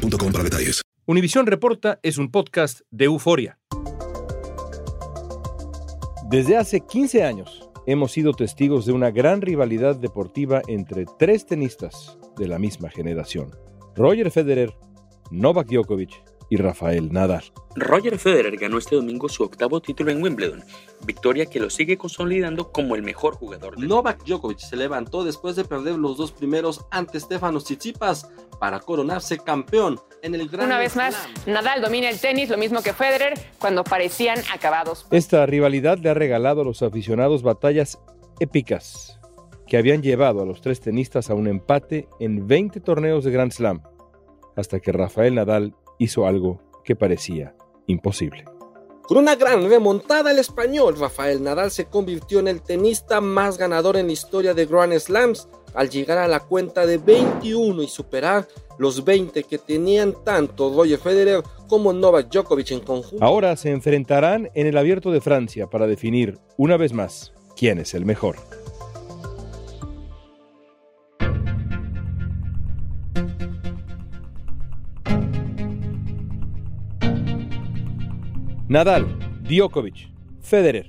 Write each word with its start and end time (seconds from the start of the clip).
para 0.00 0.44
detalles. 0.44 0.82
Univisión 1.06 1.46
Reporta 1.46 1.98
es 2.02 2.18
un 2.18 2.30
podcast 2.30 2.80
de 2.90 3.06
euforia. 3.06 3.58
Desde 6.30 6.56
hace 6.56 6.80
15 6.80 7.24
años 7.24 7.68
hemos 7.86 8.12
sido 8.12 8.32
testigos 8.32 8.86
de 8.86 8.92
una 8.92 9.10
gran 9.10 9.40
rivalidad 9.40 9.96
deportiva 9.96 10.62
entre 10.68 11.04
tres 11.18 11.46
tenistas 11.46 12.18
de 12.36 12.46
la 12.46 12.58
misma 12.58 12.88
generación. 12.90 13.50
Roger 13.96 14.30
Federer, 14.30 14.72
Novak 15.30 15.68
Djokovic 15.68 16.22
y 16.50 16.56
Rafael 16.56 17.10
Nadal. 17.10 17.44
Roger 17.76 18.18
Federer 18.18 18.56
ganó 18.58 18.76
este 18.76 18.96
domingo 18.96 19.28
su 19.28 19.44
octavo 19.44 19.80
título 19.80 20.10
en 20.10 20.22
Wimbledon, 20.22 20.62
victoria 21.06 21.46
que 21.46 21.60
lo 21.60 21.70
sigue 21.70 21.96
consolidando 21.96 22.72
como 22.72 22.96
el 22.96 23.02
mejor 23.02 23.36
jugador 23.36 23.76
del 23.76 23.88
Novak 23.88 24.24
Djokovic 24.24 24.58
se 24.58 24.76
levantó 24.76 25.24
después 25.24 25.56
de 25.56 25.64
perder 25.64 25.94
los 25.94 26.18
dos 26.18 26.32
primeros 26.32 26.84
ante 26.90 27.20
Stefanos 27.20 27.64
Tsitsipas 27.64 28.28
para 28.58 28.80
coronarse 28.80 29.38
campeón 29.38 30.00
en 30.22 30.34
el 30.34 30.48
Gran 30.48 30.66
Una 30.66 30.78
vez 30.78 30.96
más, 30.96 31.16
Nadal 31.46 31.80
domina 31.80 32.10
el 32.10 32.20
tenis, 32.20 32.50
lo 32.50 32.58
mismo 32.58 32.82
que 32.82 32.92
Federer, 32.92 33.34
cuando 33.58 33.84
parecían 33.84 34.38
acabados. 34.52 35.06
Esta 35.12 35.46
rivalidad 35.46 35.98
le 35.98 36.10
ha 36.10 36.14
regalado 36.14 36.62
a 36.62 36.64
los 36.64 36.82
aficionados 36.82 37.42
batallas 37.42 37.98
épicas 38.40 39.18
que 39.66 39.76
habían 39.76 40.02
llevado 40.02 40.42
a 40.42 40.44
los 40.44 40.60
tres 40.60 40.80
tenistas 40.80 41.30
a 41.30 41.34
un 41.34 41.46
empate 41.46 42.08
en 42.18 42.48
20 42.48 42.80
torneos 42.80 43.24
de 43.24 43.30
Grand 43.30 43.52
Slam, 43.52 43.82
hasta 44.56 44.80
que 44.80 44.90
Rafael 44.90 45.36
Nadal 45.36 45.74
hizo 46.00 46.26
algo 46.26 46.60
que 46.82 46.96
parecía 46.96 47.54
imposible. 47.86 48.44
Con 49.02 49.18
una 49.18 49.34
gran 49.34 49.68
remontada, 49.68 50.30
el 50.30 50.38
español 50.38 50.96
Rafael 50.98 51.42
Nadal 51.42 51.70
se 51.70 51.86
convirtió 51.86 52.38
en 52.38 52.48
el 52.48 52.62
tenista 52.62 53.20
más 53.20 53.58
ganador 53.58 53.96
en 53.96 54.06
la 54.06 54.12
historia 54.12 54.54
de 54.54 54.66
Grand 54.66 54.96
Slams 54.98 55.48
al 55.74 55.90
llegar 55.90 56.18
a 56.18 56.28
la 56.28 56.40
cuenta 56.40 56.86
de 56.86 56.98
21 56.98 57.82
y 57.82 57.88
superar 57.88 58.46
los 58.78 59.04
20 59.04 59.42
que 59.44 59.58
tenían 59.58 60.14
tanto 60.24 60.72
Roger 60.72 60.98
Federer 60.98 61.42
como 61.68 61.92
Novak 61.92 62.30
Djokovic 62.30 62.70
en 62.70 62.80
conjunto. 62.80 63.24
Ahora 63.24 63.56
se 63.56 63.70
enfrentarán 63.70 64.48
en 64.54 64.66
el 64.68 64.78
Abierto 64.78 65.10
de 65.10 65.20
Francia 65.20 65.66
para 65.66 65.86
definir 65.86 66.38
una 66.56 66.76
vez 66.76 66.92
más 66.92 67.32
quién 67.56 67.78
es 67.78 67.94
el 67.94 68.04
mejor. 68.04 68.36
Nadal, 78.70 79.04
Djokovic, 79.48 80.12
Federer. 80.42 80.86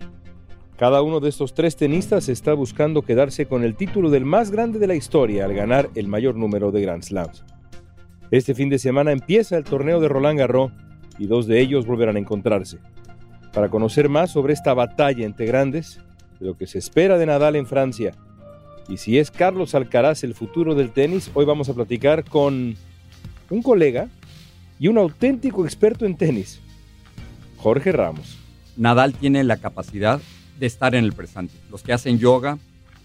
Cada 0.77 1.01
uno 1.01 1.19
de 1.19 1.29
estos 1.29 1.55
tres 1.55 1.75
tenistas 1.75 2.29
está 2.29 2.53
buscando 2.53 3.01
quedarse 3.01 3.47
con 3.47 3.63
el 3.63 3.73
título 3.73 4.11
del 4.11 4.23
más 4.23 4.51
grande 4.51 4.77
de 4.77 4.85
la 4.85 4.93
historia 4.93 5.45
al 5.45 5.55
ganar 5.55 5.89
el 5.95 6.07
mayor 6.07 6.35
número 6.35 6.71
de 6.71 6.79
Grand 6.81 7.01
Slams. 7.01 7.43
Este 8.29 8.53
fin 8.53 8.69
de 8.69 8.77
semana 8.77 9.11
empieza 9.11 9.57
el 9.57 9.63
torneo 9.63 9.99
de 9.99 10.09
Roland 10.09 10.37
Garros 10.37 10.71
y 11.17 11.25
dos 11.25 11.47
de 11.47 11.59
ellos 11.59 11.87
volverán 11.87 12.17
a 12.17 12.19
encontrarse. 12.19 12.77
Para 13.51 13.69
conocer 13.69 14.09
más 14.09 14.29
sobre 14.29 14.53
esta 14.53 14.75
batalla 14.75 15.25
entre 15.25 15.47
grandes, 15.47 15.99
de 16.39 16.45
lo 16.45 16.55
que 16.55 16.67
se 16.67 16.77
espera 16.77 17.17
de 17.17 17.25
Nadal 17.25 17.55
en 17.55 17.65
Francia 17.65 18.11
y 18.89 18.97
si 18.97 19.17
es 19.17 19.31
Carlos 19.31 19.73
Alcaraz 19.73 20.23
el 20.23 20.35
futuro 20.35 20.75
del 20.75 20.91
tenis, 20.91 21.31
hoy 21.33 21.45
vamos 21.45 21.67
a 21.67 21.73
platicar 21.73 22.25
con 22.25 22.75
un 23.49 23.61
colega 23.63 24.07
y 24.79 24.87
un 24.87 24.99
auténtico 24.99 25.65
experto 25.65 26.05
en 26.05 26.15
tenis, 26.15 26.61
Jorge 27.61 27.91
Ramos. 27.91 28.37
Nadal 28.75 29.13
tiene 29.13 29.43
la 29.43 29.57
capacidad 29.57 30.19
de 30.59 30.65
estar 30.65 30.95
en 30.95 31.03
el 31.03 31.13
presente. 31.13 31.53
Los 31.69 31.83
que 31.83 31.93
hacen 31.93 32.17
yoga 32.17 32.57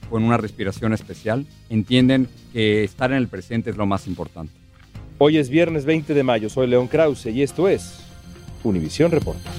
con 0.08 0.22
una 0.22 0.38
respiración 0.38 0.94
especial 0.94 1.46
entienden 1.68 2.28
que 2.52 2.82
estar 2.82 3.10
en 3.10 3.18
el 3.18 3.28
presente 3.28 3.70
es 3.70 3.76
lo 3.76 3.86
más 3.86 4.06
importante. 4.06 4.52
Hoy 5.18 5.36
es 5.36 5.50
viernes 5.50 5.84
20 5.84 6.14
de 6.14 6.22
mayo, 6.22 6.48
soy 6.48 6.68
León 6.68 6.88
Krause 6.88 7.26
y 7.26 7.42
esto 7.42 7.68
es 7.68 8.00
Univisión 8.64 9.10
Reporta. 9.10 9.50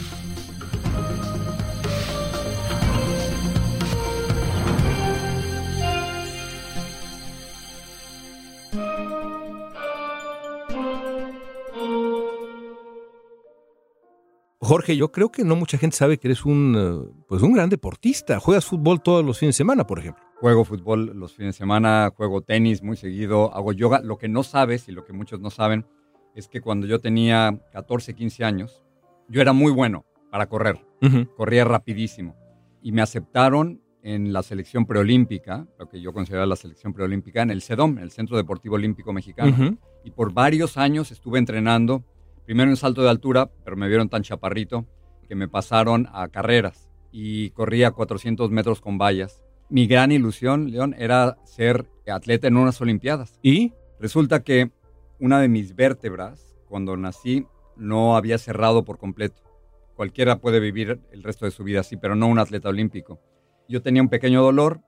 Jorge, 14.68 14.98
yo 14.98 15.14
creo 15.14 15.32
que 15.32 15.46
no 15.46 15.56
mucha 15.56 15.78
gente 15.78 15.96
sabe 15.96 16.18
que 16.18 16.28
eres 16.28 16.44
un, 16.44 16.76
eh, 16.78 17.24
pues 17.30 17.42
un 17.42 17.54
gran 17.54 17.70
deportista. 17.70 18.38
Juegas 18.38 18.66
fútbol 18.66 19.02
todos 19.02 19.24
los 19.24 19.40
fines 19.40 19.56
de 19.56 19.60
semana, 19.60 19.88
por 19.88 19.98
ejemplo. 19.98 20.22
Juego 20.42 20.66
fútbol 20.66 21.18
los 21.18 21.34
fines 21.34 21.56
de 21.56 21.58
semana, 21.58 22.12
juego 22.14 22.42
tenis 22.42 22.84
muy 22.84 22.98
seguido, 22.98 23.56
hago 23.56 23.72
yoga. 23.72 24.02
Lo 24.02 24.18
que 24.18 24.28
no 24.28 24.44
sabes 24.44 24.90
y 24.90 24.92
lo 24.92 25.06
que 25.06 25.14
muchos 25.14 25.40
no 25.40 25.52
saben 25.52 25.86
es 26.36 26.50
que 26.50 26.60
cuando 26.60 26.86
yo 26.86 27.00
tenía 27.00 27.58
14, 27.72 28.14
15 28.14 28.44
años, 28.44 28.84
yo 29.30 29.40
era 29.40 29.54
muy 29.54 29.72
bueno 29.72 30.06
para 30.32 30.50
correr. 30.50 30.86
Corría 31.38 31.64
rapidísimo. 31.64 32.36
Y 32.82 32.92
me 32.92 33.02
aceptaron 33.02 33.82
en 34.04 34.34
la 34.34 34.44
selección 34.44 34.86
preolímpica, 34.86 35.66
lo 35.80 35.88
que 35.88 36.02
yo 36.02 36.12
consideraba 36.12 36.46
la 36.46 36.58
selección 36.58 36.92
preolímpica, 36.92 37.42
en 37.42 37.52
el 37.52 37.62
CEDOM, 37.62 38.00
el 38.00 38.12
Centro 38.12 38.36
Deportivo 38.36 38.76
Olímpico 38.76 39.14
Mexicano. 39.14 39.78
Y 40.04 40.12
por 40.12 40.34
varios 40.34 40.76
años 40.76 41.14
estuve 41.14 41.40
entrenando 41.40 42.04
primero 42.48 42.72
en 42.72 42.78
salto 42.78 43.04
de 43.04 43.10
altura, 43.10 43.52
pero 43.66 43.76
me 43.76 43.90
vieron 43.90 44.08
tan 44.08 44.24
chaparrito 44.24 44.88
que 45.28 45.36
me 45.36 45.50
pasaron 45.50 46.08
a 46.14 46.30
carreras 46.30 46.90
y 47.12 47.50
corría 47.50 47.92
400 47.92 48.50
metros 48.52 48.80
con 48.80 48.98
vallas. 48.98 49.44
Mi 49.70 49.86
gran 49.86 50.14
ilusión, 50.14 50.72
León, 50.72 50.96
era 50.98 51.36
ser 51.44 51.90
atleta 52.10 52.48
en 52.48 52.56
unas 52.56 52.80
Olimpiadas. 52.80 53.38
¿Y? 53.44 53.74
Resulta 54.00 54.44
que 54.44 54.72
una 55.20 55.42
de 55.42 55.50
mis 55.50 55.76
vértebras, 55.76 56.56
cuando 56.70 56.96
nací, 56.96 57.46
no 57.76 58.16
había 58.16 58.38
cerrado 58.38 58.86
por 58.86 58.98
completo. 58.98 59.42
Cualquiera 59.96 60.40
puede 60.40 60.62
vivir 60.62 61.02
el 61.12 61.24
resto 61.24 61.44
de 61.44 61.52
su 61.52 61.66
vida 61.66 61.82
así, 61.82 61.98
pero 61.98 62.16
no 62.16 62.28
un 62.28 62.40
atleta 62.40 62.70
olímpico. 62.70 63.20
Yo 63.68 63.82
tenía 63.82 64.02
un 64.02 64.08
pequeño 64.08 64.42
dolor 64.42 64.80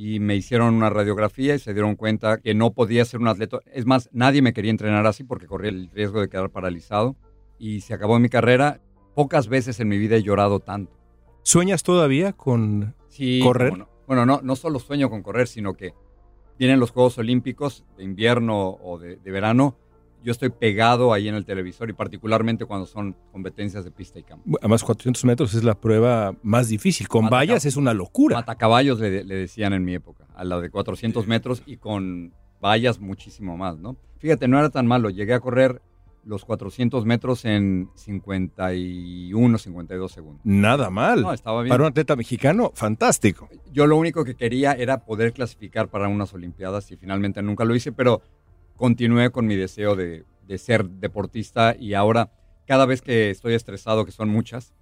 y 0.00 0.20
me 0.20 0.36
hicieron 0.36 0.74
una 0.74 0.90
radiografía 0.90 1.56
y 1.56 1.58
se 1.58 1.74
dieron 1.74 1.96
cuenta 1.96 2.38
que 2.38 2.54
no 2.54 2.70
podía 2.70 3.04
ser 3.04 3.18
un 3.18 3.26
atleta. 3.26 3.58
Es 3.72 3.84
más, 3.84 4.08
nadie 4.12 4.42
me 4.42 4.52
quería 4.52 4.70
entrenar 4.70 5.04
así 5.08 5.24
porque 5.24 5.48
corría 5.48 5.72
el 5.72 5.90
riesgo 5.90 6.20
de 6.20 6.28
quedar 6.28 6.50
paralizado. 6.50 7.16
Y 7.58 7.80
se 7.80 7.94
acabó 7.94 8.16
mi 8.20 8.28
carrera. 8.28 8.80
Pocas 9.16 9.48
veces 9.48 9.80
en 9.80 9.88
mi 9.88 9.98
vida 9.98 10.14
he 10.14 10.22
llorado 10.22 10.60
tanto. 10.60 10.96
¿Sueñas 11.42 11.82
todavía 11.82 12.32
con 12.32 12.94
correr? 13.42 13.76
No. 13.76 13.88
Bueno, 14.06 14.24
no, 14.24 14.38
no 14.40 14.54
solo 14.54 14.78
sueño 14.78 15.10
con 15.10 15.24
correr, 15.24 15.48
sino 15.48 15.74
que 15.74 15.94
vienen 16.60 16.78
los 16.78 16.92
Juegos 16.92 17.18
Olímpicos 17.18 17.84
de 17.96 18.04
invierno 18.04 18.78
o 18.80 19.00
de, 19.00 19.16
de 19.16 19.30
verano 19.32 19.74
yo 20.22 20.32
estoy 20.32 20.50
pegado 20.50 21.12
ahí 21.12 21.28
en 21.28 21.34
el 21.34 21.44
televisor 21.44 21.90
y 21.90 21.92
particularmente 21.92 22.64
cuando 22.64 22.86
son 22.86 23.16
competencias 23.32 23.84
de 23.84 23.90
pista 23.90 24.18
y 24.18 24.22
campo. 24.22 24.58
Además, 24.60 24.82
400 24.84 25.24
metros 25.24 25.54
es 25.54 25.64
la 25.64 25.74
prueba 25.74 26.34
más 26.42 26.68
difícil. 26.68 27.08
Con 27.08 27.28
vallas 27.28 27.64
es 27.64 27.76
una 27.76 27.94
locura. 27.94 28.36
Matacaballos 28.36 29.00
le, 29.00 29.24
le 29.24 29.34
decían 29.34 29.72
en 29.72 29.84
mi 29.84 29.94
época, 29.94 30.26
a 30.34 30.44
la 30.44 30.60
de 30.60 30.70
400 30.70 31.26
metros 31.26 31.62
y 31.66 31.76
con 31.76 32.32
vallas 32.60 33.00
muchísimo 33.00 33.56
más, 33.56 33.78
¿no? 33.78 33.96
Fíjate, 34.18 34.48
no 34.48 34.58
era 34.58 34.70
tan 34.70 34.86
malo. 34.86 35.10
Llegué 35.10 35.34
a 35.34 35.40
correr 35.40 35.80
los 36.28 36.44
400 36.44 37.06
metros 37.06 37.44
en 37.46 37.88
51, 37.94 39.58
52 39.58 40.12
segundos. 40.12 40.40
Nada 40.44 40.90
mal. 40.90 41.22
No, 41.22 41.32
estaba 41.32 41.62
bien. 41.62 41.70
Para 41.70 41.84
un 41.84 41.88
atleta 41.88 42.16
mexicano, 42.16 42.70
fantástico. 42.74 43.48
Yo 43.72 43.86
lo 43.86 43.96
único 43.96 44.24
que 44.24 44.34
quería 44.34 44.72
era 44.72 45.04
poder 45.04 45.32
clasificar 45.32 45.88
para 45.88 46.08
unas 46.08 46.34
Olimpiadas 46.34 46.90
y 46.92 46.96
finalmente 46.96 47.40
nunca 47.42 47.64
lo 47.64 47.74
hice, 47.74 47.92
pero 47.92 48.20
continué 48.78 49.30
con 49.30 49.46
mi 49.46 49.56
deseo 49.56 49.94
de, 49.94 50.24
de, 50.46 50.58
ser 50.58 50.88
deportista 50.88 51.76
y 51.78 51.92
ahora 51.92 52.30
cada 52.66 52.86
vez 52.86 53.02
que 53.02 53.28
estoy 53.28 53.54
estresado, 53.54 54.06
que 54.06 54.12
son 54.12 54.30
muchas, 54.30 54.72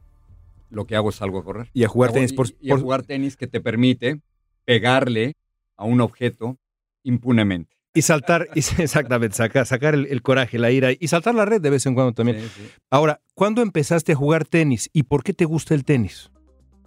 lo 0.70 0.86
que 0.86 0.94
hago 0.94 1.10
es 1.10 1.16
salgo 1.16 1.38
a 1.38 1.44
correr. 1.44 1.70
Y 1.72 1.82
a 1.84 1.88
jugar 1.88 2.12
tenis. 2.12 2.32
Por, 2.32 2.48
y, 2.48 2.68
y 2.68 2.70
a 2.70 2.78
jugar 2.78 3.02
tenis 3.02 3.36
que 3.36 3.46
te 3.46 3.60
permite 3.60 4.20
pegarle 4.64 5.36
a 5.76 5.84
un 5.84 6.00
objeto 6.00 6.58
impunemente. 7.02 7.74
Y 7.94 8.02
saltar, 8.02 8.48
exactamente, 8.54 9.36
sacar, 9.36 9.66
sacar 9.66 9.94
el, 9.94 10.06
el, 10.06 10.22
coraje, 10.22 10.58
la 10.58 10.70
ira 10.70 10.90
y 10.92 11.08
saltar 11.08 11.34
la 11.34 11.44
red 11.44 11.60
de 11.60 11.70
vez 11.70 11.86
en 11.86 11.94
cuando 11.94 12.12
también. 12.12 12.40
Sí, 12.40 12.48
sí. 12.54 12.68
Ahora, 12.90 13.20
¿cuándo 13.34 13.62
empezaste 13.62 14.12
a 14.12 14.16
jugar 14.16 14.44
tenis 14.44 14.90
y 14.92 15.04
por 15.04 15.24
qué 15.24 15.32
te 15.32 15.46
gusta 15.46 15.74
el 15.74 15.84
tenis? 15.84 16.30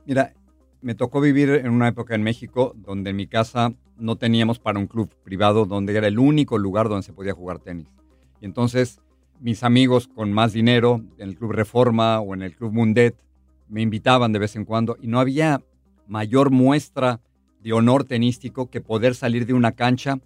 Mira, 0.06 0.34
me 0.82 0.96
tocó 0.96 1.22
vivir 1.22 1.50
en 1.50 1.70
una 1.72 1.88
época 1.88 2.16
en 2.16 2.24
México 2.24 2.74
donde 2.78 3.10
en 3.10 3.16
mi 3.16 3.28
casa 3.28 3.74
no 3.98 4.16
teníamos 4.16 4.60
para 4.60 4.80
un 4.80 4.88
club 4.88 5.10
privado 5.24 5.66
donde 5.66 5.96
era 5.96 6.08
el 6.08 6.20
único 6.20 6.58
lugar 6.58 6.90
donde 6.90 7.04
se 7.04 7.14
podía 7.14 7.34
jugar 7.34 7.60
tenis. 7.60 7.88
Y 8.42 8.46
entonces 8.46 9.02
mis 9.40 9.64
amigos 9.64 10.08
con 10.08 10.32
más 10.32 10.54
dinero, 10.54 11.02
en 11.18 11.30
el 11.30 11.36
Club 11.38 11.54
Reforma 11.54 12.20
o 12.20 12.34
en 12.34 12.42
el 12.42 12.56
Club 12.56 12.74
Mundet, 12.74 13.16
me 13.68 13.82
invitaban 13.82 14.34
de 14.34 14.40
vez 14.40 14.56
en 14.56 14.66
cuando 14.66 14.98
y 15.02 15.08
no 15.08 15.20
había 15.20 15.62
mayor 16.08 16.50
muestra 16.50 17.22
de 17.62 17.74
honor 17.74 18.04
tenístico 18.04 18.70
que 18.70 18.82
poder 18.82 19.16
salir 19.16 19.46
de 19.46 19.54
una 19.54 19.74
cancha 19.74 20.20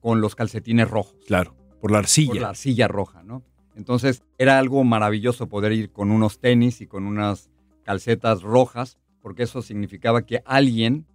con 0.00 0.20
los 0.20 0.34
calcetines 0.34 0.90
rojos. 0.90 1.16
Claro, 1.26 1.54
por 1.80 1.90
la 1.90 1.98
arcilla. 1.98 2.32
Por 2.32 2.40
la 2.42 2.48
arcilla 2.50 2.88
roja, 2.88 3.22
¿no? 3.22 3.42
Entonces 3.74 4.22
era 4.38 4.58
algo 4.58 4.84
maravilloso 4.84 5.48
poder 5.48 5.72
ir 5.72 5.90
con 5.90 6.10
unos 6.10 6.38
tenis 6.38 6.80
y 6.80 6.86
con 6.86 7.06
unas 7.06 7.50
calcetas 7.84 8.42
rojas, 8.42 8.98
porque 9.22 9.44
eso 9.44 9.62
significaba 9.62 10.26
que 10.26 10.42
alguien 10.44 11.06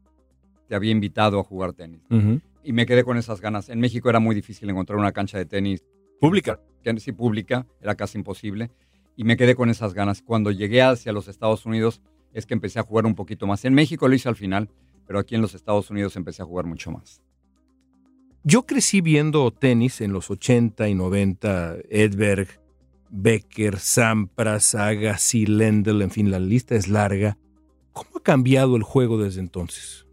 te 0.68 0.76
había 0.76 0.92
invitado 0.92 1.40
a 1.40 1.44
jugar 1.44 1.74
tenis. 1.74 2.02
Y 2.64 2.74
me 2.74 2.86
quedé 2.86 3.04
con 3.04 3.18
esas 3.18 3.40
ganas. 3.40 3.70
En 3.70 3.80
México 3.80 4.10
era 4.10 4.20
muy 4.20 4.36
difícil 4.36 4.70
encontrar 4.70 4.98
una 5.00 5.12
cancha 5.12 5.38
de 5.38 5.46
tenis. 5.46 5.84
Pública. 6.20 6.60
Sí, 6.98 7.12
pública, 7.12 7.68
era 7.82 7.96
casi 7.96 8.18
imposible. 8.18 8.72
Y 9.16 9.24
me 9.24 9.36
quedé 9.36 9.56
con 9.56 9.70
esas 9.70 9.94
ganas. 9.94 10.22
Cuando 10.22 10.52
llegué 10.52 10.82
hacia 10.82 11.12
los 11.12 11.28
Estados 11.28 11.66
Unidos 11.66 12.02
es 12.34 12.46
que 12.46 12.54
empecé 12.54 12.80
a 12.80 12.84
jugar 12.84 13.06
un 13.06 13.16
poquito 13.16 13.48
más. 13.48 13.66
En 13.66 13.74
México 13.74 14.08
lo 14.08 14.16
hice 14.16 14.30
al 14.30 14.36
final, 14.36 14.70
pero 15.06 15.20
aquí 15.20 15.36
en 15.36 15.42
los 15.42 15.54
Estados 15.54 15.90
Unidos 15.90 16.16
empecé 16.16 16.42
a 16.42 16.46
jugar 16.46 16.66
mucho 16.66 16.92
más. 16.92 17.22
Yo 18.44 18.66
crecí 18.66 19.02
viendo 19.02 19.52
tenis 19.52 20.00
en 20.02 20.14
los 20.14 20.30
80 20.30 20.88
y 20.88 20.96
90, 20.96 21.78
Edberg, 21.90 22.48
Becker, 23.10 23.80
Sampras, 23.80 24.76
Agassi, 24.76 25.46
Lendl, 25.46 26.02
en 26.02 26.12
fin, 26.12 26.32
la 26.32 26.40
lista 26.40 26.76
es 26.76 26.88
larga. 26.88 27.38
¿Cómo 27.98 28.18
ha 28.18 28.22
cambiado 28.22 28.76
el 28.76 28.84
juego 28.84 29.18
desde 29.18 29.40
entonces? 29.40 30.06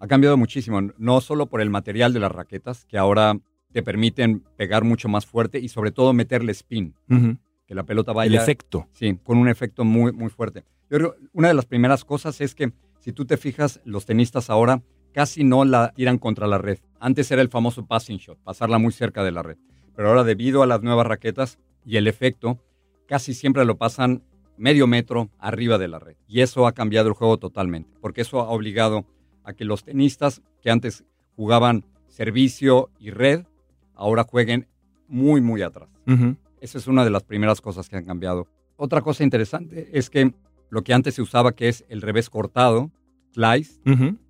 Ha 0.00 0.06
cambiado 0.06 0.38
muchísimo, 0.38 0.80
no 0.96 1.20
solo 1.20 1.44
por 1.44 1.60
el 1.60 1.68
material 1.68 2.14
de 2.14 2.20
las 2.20 2.32
raquetas, 2.32 2.86
que 2.86 2.96
ahora 2.96 3.38
te 3.72 3.82
permiten 3.82 4.42
pegar 4.56 4.84
mucho 4.84 5.10
más 5.10 5.26
fuerte 5.26 5.58
y 5.58 5.68
sobre 5.68 5.90
todo 5.92 6.14
meterle 6.14 6.52
spin, 6.52 6.94
que 7.66 7.74
la 7.74 7.82
pelota 7.82 8.14
vaya... 8.14 8.30
El 8.30 8.36
efecto. 8.36 8.88
Sí, 8.92 9.18
con 9.22 9.36
un 9.36 9.48
efecto 9.48 9.84
muy, 9.84 10.12
muy 10.12 10.30
fuerte. 10.30 10.64
Yo 10.88 10.96
creo, 10.96 11.16
una 11.34 11.48
de 11.48 11.54
las 11.54 11.66
primeras 11.66 12.06
cosas 12.06 12.40
es 12.40 12.54
que 12.54 12.72
si 13.00 13.12
tú 13.12 13.26
te 13.26 13.36
fijas, 13.36 13.82
los 13.84 14.06
tenistas 14.06 14.48
ahora 14.48 14.82
casi 15.12 15.44
no 15.44 15.66
la 15.66 15.92
tiran 15.92 16.16
contra 16.16 16.46
la 16.46 16.56
red. 16.56 16.78
Antes 17.00 17.30
era 17.30 17.42
el 17.42 17.50
famoso 17.50 17.84
passing 17.84 18.16
shot, 18.16 18.38
pasarla 18.44 18.78
muy 18.78 18.92
cerca 18.92 19.22
de 19.22 19.32
la 19.32 19.42
red. 19.42 19.58
Pero 19.94 20.08
ahora 20.08 20.24
debido 20.24 20.62
a 20.62 20.66
las 20.66 20.82
nuevas 20.82 21.06
raquetas 21.06 21.58
y 21.84 21.98
el 21.98 22.06
efecto, 22.06 22.58
casi 23.06 23.34
siempre 23.34 23.66
lo 23.66 23.76
pasan 23.76 24.22
medio 24.56 24.86
metro 24.86 25.30
arriba 25.38 25.78
de 25.78 25.88
la 25.88 25.98
red. 25.98 26.16
Y 26.26 26.40
eso 26.40 26.66
ha 26.66 26.72
cambiado 26.72 27.08
el 27.08 27.14
juego 27.14 27.38
totalmente, 27.38 27.96
porque 28.00 28.22
eso 28.22 28.40
ha 28.40 28.48
obligado 28.48 29.04
a 29.44 29.52
que 29.52 29.64
los 29.64 29.84
tenistas 29.84 30.42
que 30.62 30.70
antes 30.70 31.04
jugaban 31.36 31.84
servicio 32.08 32.90
y 32.98 33.10
red, 33.10 33.44
ahora 33.94 34.24
jueguen 34.24 34.66
muy, 35.08 35.40
muy 35.40 35.62
atrás. 35.62 35.88
Esa 36.60 36.78
es 36.78 36.86
una 36.86 37.04
de 37.04 37.10
las 37.10 37.22
primeras 37.22 37.60
cosas 37.60 37.88
que 37.88 37.96
han 37.96 38.04
cambiado. 38.04 38.48
Otra 38.76 39.02
cosa 39.02 39.22
interesante 39.22 39.90
es 39.92 40.10
que 40.10 40.34
lo 40.70 40.82
que 40.82 40.92
antes 40.92 41.14
se 41.14 41.22
usaba, 41.22 41.52
que 41.52 41.68
es 41.68 41.84
el 41.88 42.02
revés 42.02 42.28
cortado, 42.28 42.90
slice, 43.32 43.80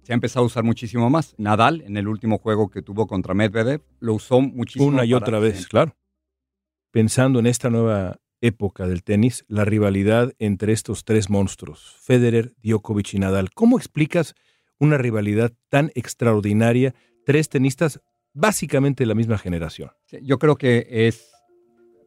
se 0.02 0.12
ha 0.12 0.14
empezado 0.14 0.44
a 0.44 0.46
usar 0.46 0.64
muchísimo 0.64 1.08
más. 1.08 1.34
Nadal, 1.38 1.80
en 1.82 1.96
el 1.96 2.08
último 2.08 2.38
juego 2.38 2.68
que 2.68 2.82
tuvo 2.82 3.06
contra 3.06 3.34
Medvedev, 3.34 3.82
lo 4.00 4.14
usó 4.14 4.40
muchísimo. 4.40 4.86
Una 4.86 5.04
y 5.04 5.14
otra 5.14 5.38
vez, 5.38 5.66
claro. 5.66 5.96
Pensando 6.90 7.38
en 7.38 7.46
esta 7.46 7.70
nueva 7.70 8.16
época 8.46 8.86
del 8.86 9.02
tenis, 9.02 9.44
la 9.48 9.64
rivalidad 9.64 10.32
entre 10.38 10.72
estos 10.72 11.04
tres 11.04 11.30
monstruos, 11.30 11.96
Federer, 12.00 12.54
Djokovic 12.62 13.14
y 13.14 13.18
Nadal. 13.18 13.50
¿Cómo 13.54 13.78
explicas 13.78 14.34
una 14.78 14.98
rivalidad 14.98 15.52
tan 15.68 15.90
extraordinaria, 15.94 16.94
tres 17.24 17.48
tenistas 17.48 18.00
básicamente 18.32 19.04
de 19.04 19.08
la 19.08 19.14
misma 19.14 19.38
generación? 19.38 19.90
yo 20.22 20.38
creo 20.38 20.56
que 20.56 20.86
es, 20.90 21.32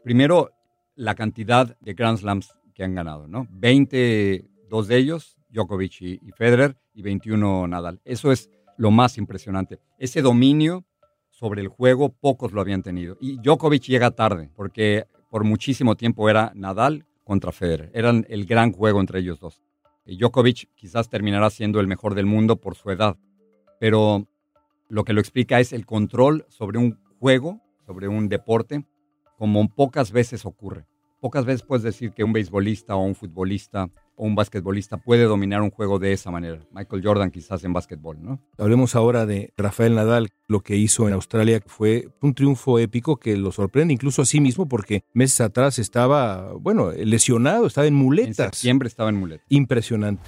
primero, 0.03 0.51
la 0.95 1.15
cantidad 1.15 1.77
de 1.79 1.93
Grand 1.93 2.17
Slams 2.17 2.53
que 2.73 2.83
han 2.83 2.95
ganado, 2.95 3.27
¿no? 3.27 3.47
22 3.51 4.87
de 4.87 4.97
ellos, 4.97 5.37
Djokovic 5.49 6.01
y, 6.01 6.31
Federer, 6.37 6.77
y 6.93 7.01
21 7.01 7.67
Nadal. 7.67 8.01
Eso 8.05 8.31
es 8.31 8.49
lo 8.77 8.91
más 8.91 9.17
impresionante. 9.17 9.79
Ese 9.97 10.21
dominio 10.21 10.85
sobre 11.29 11.61
el 11.61 11.69
juego, 11.69 12.09
pocos 12.09 12.51
lo 12.51 12.59
habían 12.61 12.83
tenido. 12.83 13.17
Y 13.21 13.37
Djokovic 13.37 13.83
llega 13.83 14.11
tarde, 14.11 14.49
porque 14.55 15.05
por 15.29 15.43
muchísimo 15.43 15.95
tiempo 15.95 16.29
era 16.29 16.51
Nadal 16.55 17.05
contra 17.23 17.51
Federer. 17.51 17.91
Eran 17.93 18.25
el 18.29 18.45
gran 18.45 18.71
juego 18.71 18.99
entre 18.99 19.19
ellos 19.19 19.39
dos. 19.39 19.61
Y 20.05 20.17
Djokovic 20.17 20.69
quizás 20.75 21.09
terminará 21.09 21.49
siendo 21.49 21.79
el 21.79 21.87
mejor 21.87 22.15
del 22.15 22.25
mundo 22.25 22.55
por 22.55 22.75
su 22.75 22.89
edad, 22.89 23.17
pero 23.79 24.27
lo 24.87 25.03
que 25.03 25.13
lo 25.13 25.21
explica 25.21 25.59
es 25.59 25.71
el 25.71 25.85
control 25.85 26.45
sobre 26.49 26.79
un 26.79 26.99
juego, 27.19 27.61
sobre 27.85 28.07
un 28.07 28.27
deporte, 28.27 28.85
como 29.37 29.69
pocas 29.69 30.11
veces 30.11 30.45
ocurre. 30.45 30.87
Pocas 31.19 31.43
veces 31.43 31.63
puedes 31.63 31.83
decir 31.83 32.13
que 32.13 32.23
un 32.23 32.31
beisbolista 32.31 32.95
o 32.95 33.03
un 33.03 33.13
futbolista 33.13 33.89
o 34.15 34.25
un 34.25 34.35
basquetbolista 34.35 34.97
puede 34.97 35.23
dominar 35.23 35.61
un 35.61 35.69
juego 35.69 35.99
de 35.99 36.13
esa 36.13 36.31
manera. 36.31 36.59
Michael 36.71 37.01
Jordan 37.03 37.29
quizás 37.29 37.63
en 37.65 37.73
básquetbol, 37.73 38.23
¿no? 38.23 38.39
Hablemos 38.57 38.95
ahora 38.95 39.25
de 39.25 39.53
Rafael 39.57 39.95
Nadal. 39.95 40.29
Lo 40.47 40.61
que 40.61 40.77
hizo 40.77 41.07
en 41.07 41.13
Australia 41.13 41.61
fue 41.65 42.07
un 42.21 42.33
triunfo 42.33 42.79
épico 42.79 43.17
que 43.17 43.35
lo 43.35 43.51
sorprende 43.51 43.93
incluso 43.93 44.21
a 44.21 44.25
sí 44.25 44.39
mismo 44.39 44.67
porque 44.67 45.03
meses 45.13 45.41
atrás 45.41 45.77
estaba, 45.77 46.53
bueno, 46.53 46.91
lesionado, 46.91 47.67
estaba 47.67 47.87
en 47.87 47.95
muletas. 47.95 48.57
Siempre 48.57 48.87
estaba 48.87 49.09
en 49.09 49.17
muletas. 49.17 49.45
Impresionante. 49.49 50.23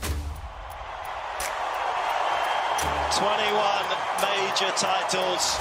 21 3.22 3.62
major 4.22 4.72
titles 4.78 5.56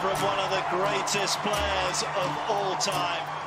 from 0.00 0.16
one 0.24 0.38
of 0.38 0.50
the 0.50 0.62
greatest 0.70 1.38
players 1.40 2.02
of 2.02 2.38
all 2.48 2.76
time. 2.76 3.39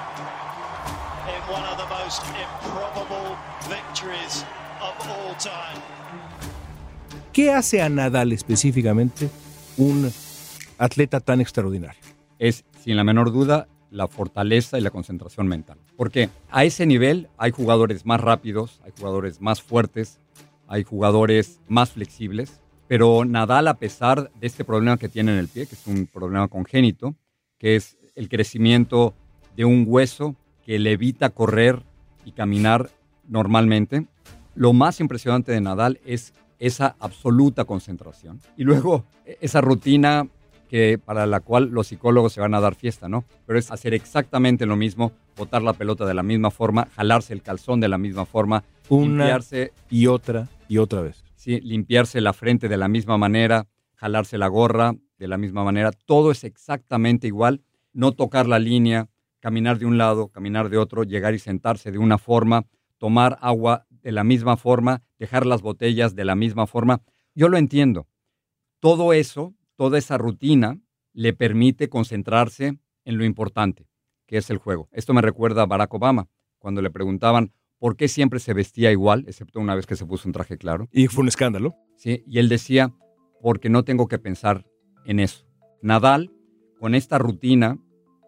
¿Qué 7.32 7.52
hace 7.52 7.82
a 7.82 7.90
Nadal 7.90 8.32
específicamente 8.32 9.30
un 9.78 10.12
atleta 10.78 11.20
tan 11.20 11.42
extraordinario? 11.42 12.00
Es, 12.40 12.66
sin 12.84 12.96
la 12.96 13.04
menor 13.04 13.32
duda, 13.32 13.68
la 13.90 14.08
fortaleza 14.08 14.78
y 14.78 14.82
la 14.82 14.92
concentración 14.92 15.48
mental. 15.48 15.78
Porque 15.96 16.30
a 16.52 16.66
ese 16.66 16.86
nivel 16.86 17.30
hay 17.38 17.52
jugadores 17.52 18.06
más 18.06 18.20
rápidos, 18.20 18.82
hay 18.84 18.92
jugadores 18.98 19.40
más 19.40 19.62
fuertes, 19.62 20.20
hay 20.68 20.84
jugadores 20.84 21.60
más 21.68 21.92
flexibles, 21.92 22.62
pero 22.88 23.24
Nadal, 23.26 23.68
a 23.68 23.76
pesar 23.76 24.32
de 24.40 24.48
este 24.48 24.66
problema 24.66 24.98
que 24.98 25.10
tiene 25.10 25.32
en 25.32 25.38
el 25.38 25.48
pie, 25.48 25.68
que 25.68 25.76
es 25.76 25.88
un 25.88 26.06
problema 26.08 26.48
congénito, 26.48 27.16
que 27.58 27.76
es 27.76 27.98
el 28.16 28.30
crecimiento 28.30 29.14
de 29.56 29.66
un 29.66 29.86
hueso 29.88 30.36
que 30.66 30.80
le 30.80 30.92
evita 30.94 31.30
correr 31.30 31.84
y 32.26 32.32
caminar 32.32 32.90
normalmente. 33.28 34.08
Lo 34.56 34.74
más 34.74 35.00
impresionante 35.00 35.52
de 35.52 35.62
Nadal 35.62 36.00
es 36.06 36.34
esa 36.60 36.96
absoluta 37.00 37.66
concentración. 37.66 38.40
Y 38.56 38.64
luego 38.64 39.06
esa 39.42 39.62
rutina 39.62 40.28
que 40.70 40.98
para 40.98 41.28
la 41.28 41.40
cual 41.40 41.70
los 41.70 41.88
psicólogos 41.88 42.34
se 42.34 42.42
van 42.42 42.56
a 42.56 42.60
dar 42.60 42.74
fiesta, 42.74 43.08
¿no? 43.08 43.26
Pero 43.46 43.60
es 43.60 43.70
hacer 43.70 43.94
exactamente 43.94 44.66
lo 44.66 44.76
mismo, 44.76 45.12
botar 45.38 45.62
la 45.62 45.74
pelota 45.74 46.04
de 46.06 46.16
la 46.16 46.24
misma 46.24 46.50
forma, 46.50 46.88
jalarse 46.96 47.34
el 47.34 47.44
calzón 47.44 47.80
de 47.80 47.90
la 47.90 48.00
misma 48.00 48.26
forma, 48.26 48.64
una 48.90 49.26
limpiarse 49.26 49.72
y 49.92 50.08
otra 50.08 50.50
y 50.68 50.80
otra 50.80 51.02
vez. 51.02 51.24
Sí, 51.36 51.62
limpiarse 51.62 52.22
la 52.22 52.34
frente 52.34 52.70
de 52.70 52.78
la 52.78 52.88
misma 52.88 53.20
manera, 53.20 53.68
jalarse 53.94 54.40
la 54.40 54.48
gorra 54.48 54.96
de 55.20 55.28
la 55.28 55.38
misma 55.38 55.64
manera, 55.64 55.92
todo 55.92 56.32
es 56.32 56.44
exactamente 56.44 57.28
igual, 57.28 57.62
no 57.94 58.14
tocar 58.14 58.48
la 58.48 58.58
línea, 58.58 59.10
caminar 59.44 59.78
de 59.78 59.86
un 59.86 59.98
lado, 59.98 60.30
caminar 60.30 60.70
de 60.70 60.78
otro, 60.78 61.04
llegar 61.04 61.34
y 61.34 61.40
sentarse 61.40 61.92
de 61.92 61.98
una 61.98 62.18
forma, 62.18 62.66
tomar 62.98 63.38
agua 63.42 63.86
de 63.90 64.14
la 64.14 64.24
misma 64.24 64.56
forma, 64.56 65.04
dejar 65.20 65.46
las 65.46 65.62
botellas 65.62 66.16
de 66.16 66.24
la 66.24 66.34
misma 66.34 66.66
forma. 66.66 67.02
Yo 67.36 67.50
lo 67.50 67.58
entiendo. 67.58 68.08
Todo 68.80 69.12
eso, 69.12 69.54
toda 69.76 69.98
esa 69.98 70.18
rutina, 70.18 70.80
le 71.12 71.34
permite 71.34 71.90
concentrarse 71.90 72.80
en 73.04 73.18
lo 73.18 73.26
importante, 73.26 73.86
que 74.28 74.38
es 74.38 74.50
el 74.50 74.60
juego. 74.60 74.88
Esto 74.94 75.14
me 75.14 75.22
recuerda 75.22 75.64
a 75.64 75.66
Barack 75.66 75.94
Obama, 75.94 76.30
cuando 76.58 76.82
le 76.82 76.90
preguntaban 76.90 77.52
por 77.80 77.98
qué 77.98 78.08
siempre 78.08 78.40
se 78.40 78.54
vestía 78.54 78.94
igual, 78.94 79.26
excepto 79.28 79.60
una 79.60 79.76
vez 79.76 79.86
que 79.86 79.98
se 79.98 80.06
puso 80.06 80.30
un 80.30 80.32
traje 80.32 80.58
claro. 80.58 80.88
Y 80.94 81.08
fue 81.08 81.24
un 81.24 81.28
escándalo. 81.28 81.76
Sí, 81.98 82.24
y 82.26 82.40
él 82.40 82.48
decía, 82.48 82.94
porque 83.42 83.68
no 83.68 83.84
tengo 83.84 84.08
que 84.08 84.20
pensar 84.20 84.66
en 85.04 85.20
eso. 85.20 85.46
Nadal, 85.82 86.32
con 86.80 86.96
esta 86.96 87.18
rutina, 87.18 87.78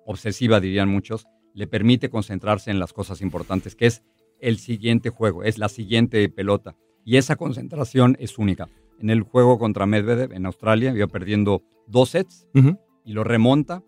obsesiva 0.05 0.59
dirían 0.59 0.89
muchos, 0.89 1.27
le 1.53 1.67
permite 1.67 2.09
concentrarse 2.09 2.71
en 2.71 2.79
las 2.79 2.93
cosas 2.93 3.21
importantes, 3.21 3.75
que 3.75 3.87
es 3.87 4.03
el 4.39 4.57
siguiente 4.57 5.09
juego, 5.09 5.43
es 5.43 5.57
la 5.57 5.69
siguiente 5.69 6.27
pelota. 6.29 6.75
Y 7.03 7.17
esa 7.17 7.35
concentración 7.35 8.17
es 8.19 8.37
única. 8.37 8.67
En 8.99 9.09
el 9.09 9.23
juego 9.23 9.57
contra 9.57 9.85
Medvedev 9.85 10.33
en 10.33 10.45
Australia, 10.45 10.93
iba 10.95 11.07
perdiendo 11.07 11.63
dos 11.87 12.09
sets 12.09 12.47
y 13.03 13.13
lo 13.13 13.23
remonta 13.23 13.83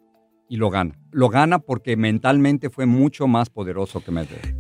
y 0.50 0.58
lo 0.58 0.70
gana. 0.70 1.00
Lo 1.12 1.30
gana 1.30 1.60
porque 1.60 1.98
mentalmente 1.98 2.70
fue 2.70 2.86
mucho 2.86 3.28
más 3.28 3.50
poderoso 3.50 4.02
que 4.04 4.12
Medvedev. 4.12 4.56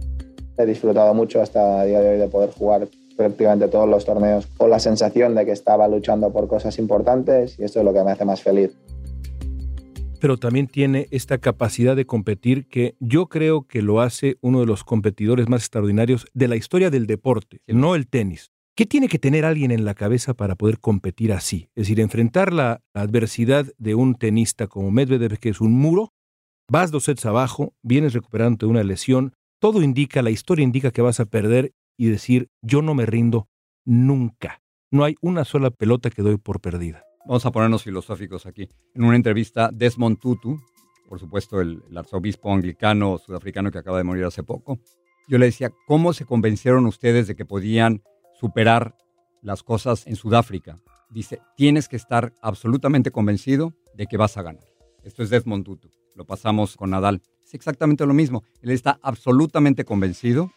He 0.58 0.66
disfrutado 0.66 1.14
mucho 1.14 1.42
hasta 1.42 1.84
el 1.84 1.90
día 1.90 2.02
de 2.02 2.10
hoy 2.10 2.18
de 2.18 2.28
poder 2.28 2.52
jugar 2.52 2.88
prácticamente 3.16 3.68
todos 3.68 3.88
los 3.88 4.06
torneos 4.06 4.48
con 4.58 4.70
la 4.70 4.80
sensación 4.80 5.36
de 5.36 5.46
que 5.46 5.52
estaba 5.52 5.88
luchando 5.88 6.32
por 6.32 6.48
cosas 6.48 6.78
importantes 6.80 7.60
y 7.60 7.64
esto 7.64 7.80
es 7.80 7.86
lo 7.86 7.94
que 7.94 8.04
me 8.04 8.12
hace 8.12 8.26
más 8.26 8.42
feliz. 8.42 8.78
Pero 10.18 10.38
también 10.38 10.68
tiene 10.68 11.08
esta 11.12 11.38
capacidad 11.38 11.96
de 11.96 12.06
competir 12.06 12.68
que 12.68 12.96
yo 13.00 13.28
creo 13.28 13.64
que 13.64 13.82
lo 13.82 14.02
hace 14.02 14.38
uno 14.42 14.60
de 14.60 14.66
los 14.66 14.84
competidores 14.84 15.50
más 15.50 15.62
extraordinarios 15.62 16.28
de 16.34 16.48
la 16.48 16.56
historia 16.56 16.90
del 16.90 17.08
deporte, 17.08 17.62
no 17.68 17.96
el 17.96 18.08
tenis. 18.08 18.52
¿Qué 18.76 18.86
tiene 18.86 19.08
que 19.08 19.18
tener 19.18 19.44
alguien 19.44 19.72
en 19.72 19.86
la 19.86 19.96
cabeza 19.96 20.36
para 20.36 20.56
poder 20.56 20.80
competir 20.80 21.34
así? 21.34 21.70
Es 21.76 21.84
decir, 21.84 22.00
enfrentar 22.00 22.54
la 22.54 22.82
adversidad 22.94 23.66
de 23.80 23.96
un 23.96 24.16
tenista 24.16 24.68
como 24.68 24.92
Medvedev, 24.92 25.40
que 25.40 25.50
es 25.50 25.62
un 25.62 25.72
muro, 25.72 26.14
vas 26.70 26.92
dos 26.92 27.06
sets 27.06 27.26
abajo, 27.26 27.74
vienes 27.82 28.14
recuperando 28.14 28.68
de 28.68 28.72
una 28.72 28.84
lesión, 28.84 29.34
todo 29.60 29.82
indica, 29.82 30.22
la 30.22 30.30
historia 30.30 30.64
indica 30.64 30.92
que 30.92 31.02
vas 31.02 31.20
a 31.20 31.26
perder 31.26 31.74
y 31.98 32.10
decir, 32.10 32.50
yo 32.62 32.84
no 32.84 32.94
me 32.94 33.08
rindo 33.08 33.50
nunca. 33.84 34.62
No 34.92 35.04
hay 35.04 35.16
una 35.22 35.44
sola 35.44 35.72
pelota 35.72 36.12
que 36.12 36.22
doy 36.22 36.38
por 36.38 36.62
perdida. 36.62 37.07
Vamos 37.28 37.46
a 37.46 37.52
ponernos 37.52 37.84
filosóficos 37.84 38.46
aquí. 38.46 38.70
En 38.94 39.04
una 39.04 39.18
entrevista, 39.18 39.70
Desmond 39.74 40.18
Tutu, 40.18 40.62
por 41.10 41.20
supuesto 41.20 41.60
el, 41.60 41.84
arzobispo 41.94 42.54
anglicano 42.54 43.18
sudafricano 43.18 43.70
que 43.70 43.80
acaba 43.80 43.98
de 43.98 44.06
morir 44.06 44.24
hace 44.24 44.44
poco, 44.44 44.80
yo 45.28 45.38
le 45.38 45.48
decía, 45.48 45.70
¿cómo 45.88 46.14
se 46.14 46.24
convencieron 46.24 46.86
ustedes 46.86 47.28
de 47.28 47.36
que 47.36 47.44
podían 47.44 48.02
superar 48.40 48.96
las 49.42 49.62
cosas 49.62 50.08
en 50.08 50.16
Sudáfrica? 50.16 50.78
Dice, 51.10 51.42
tienes 51.58 51.90
que 51.90 51.98
estar 51.98 52.32
absolutamente 52.42 53.12
convencido 53.12 53.74
de 53.94 54.08
que 54.08 54.16
vas 54.16 54.38
a 54.38 54.44
ganar. 54.44 54.64
Esto 55.04 55.22
es 55.22 55.30
Desmond 55.30 55.66
Tutu. 55.66 55.92
Lo 56.16 56.24
pasamos 56.24 56.78
con 56.78 56.92
Nadal. 56.92 57.22
Es 57.44 57.54
exactamente 57.54 58.06
lo 58.06 58.14
mismo. 58.14 58.46
Él 58.62 58.72
está 58.72 59.00
absolutamente 59.02 59.84
convencido 59.84 60.54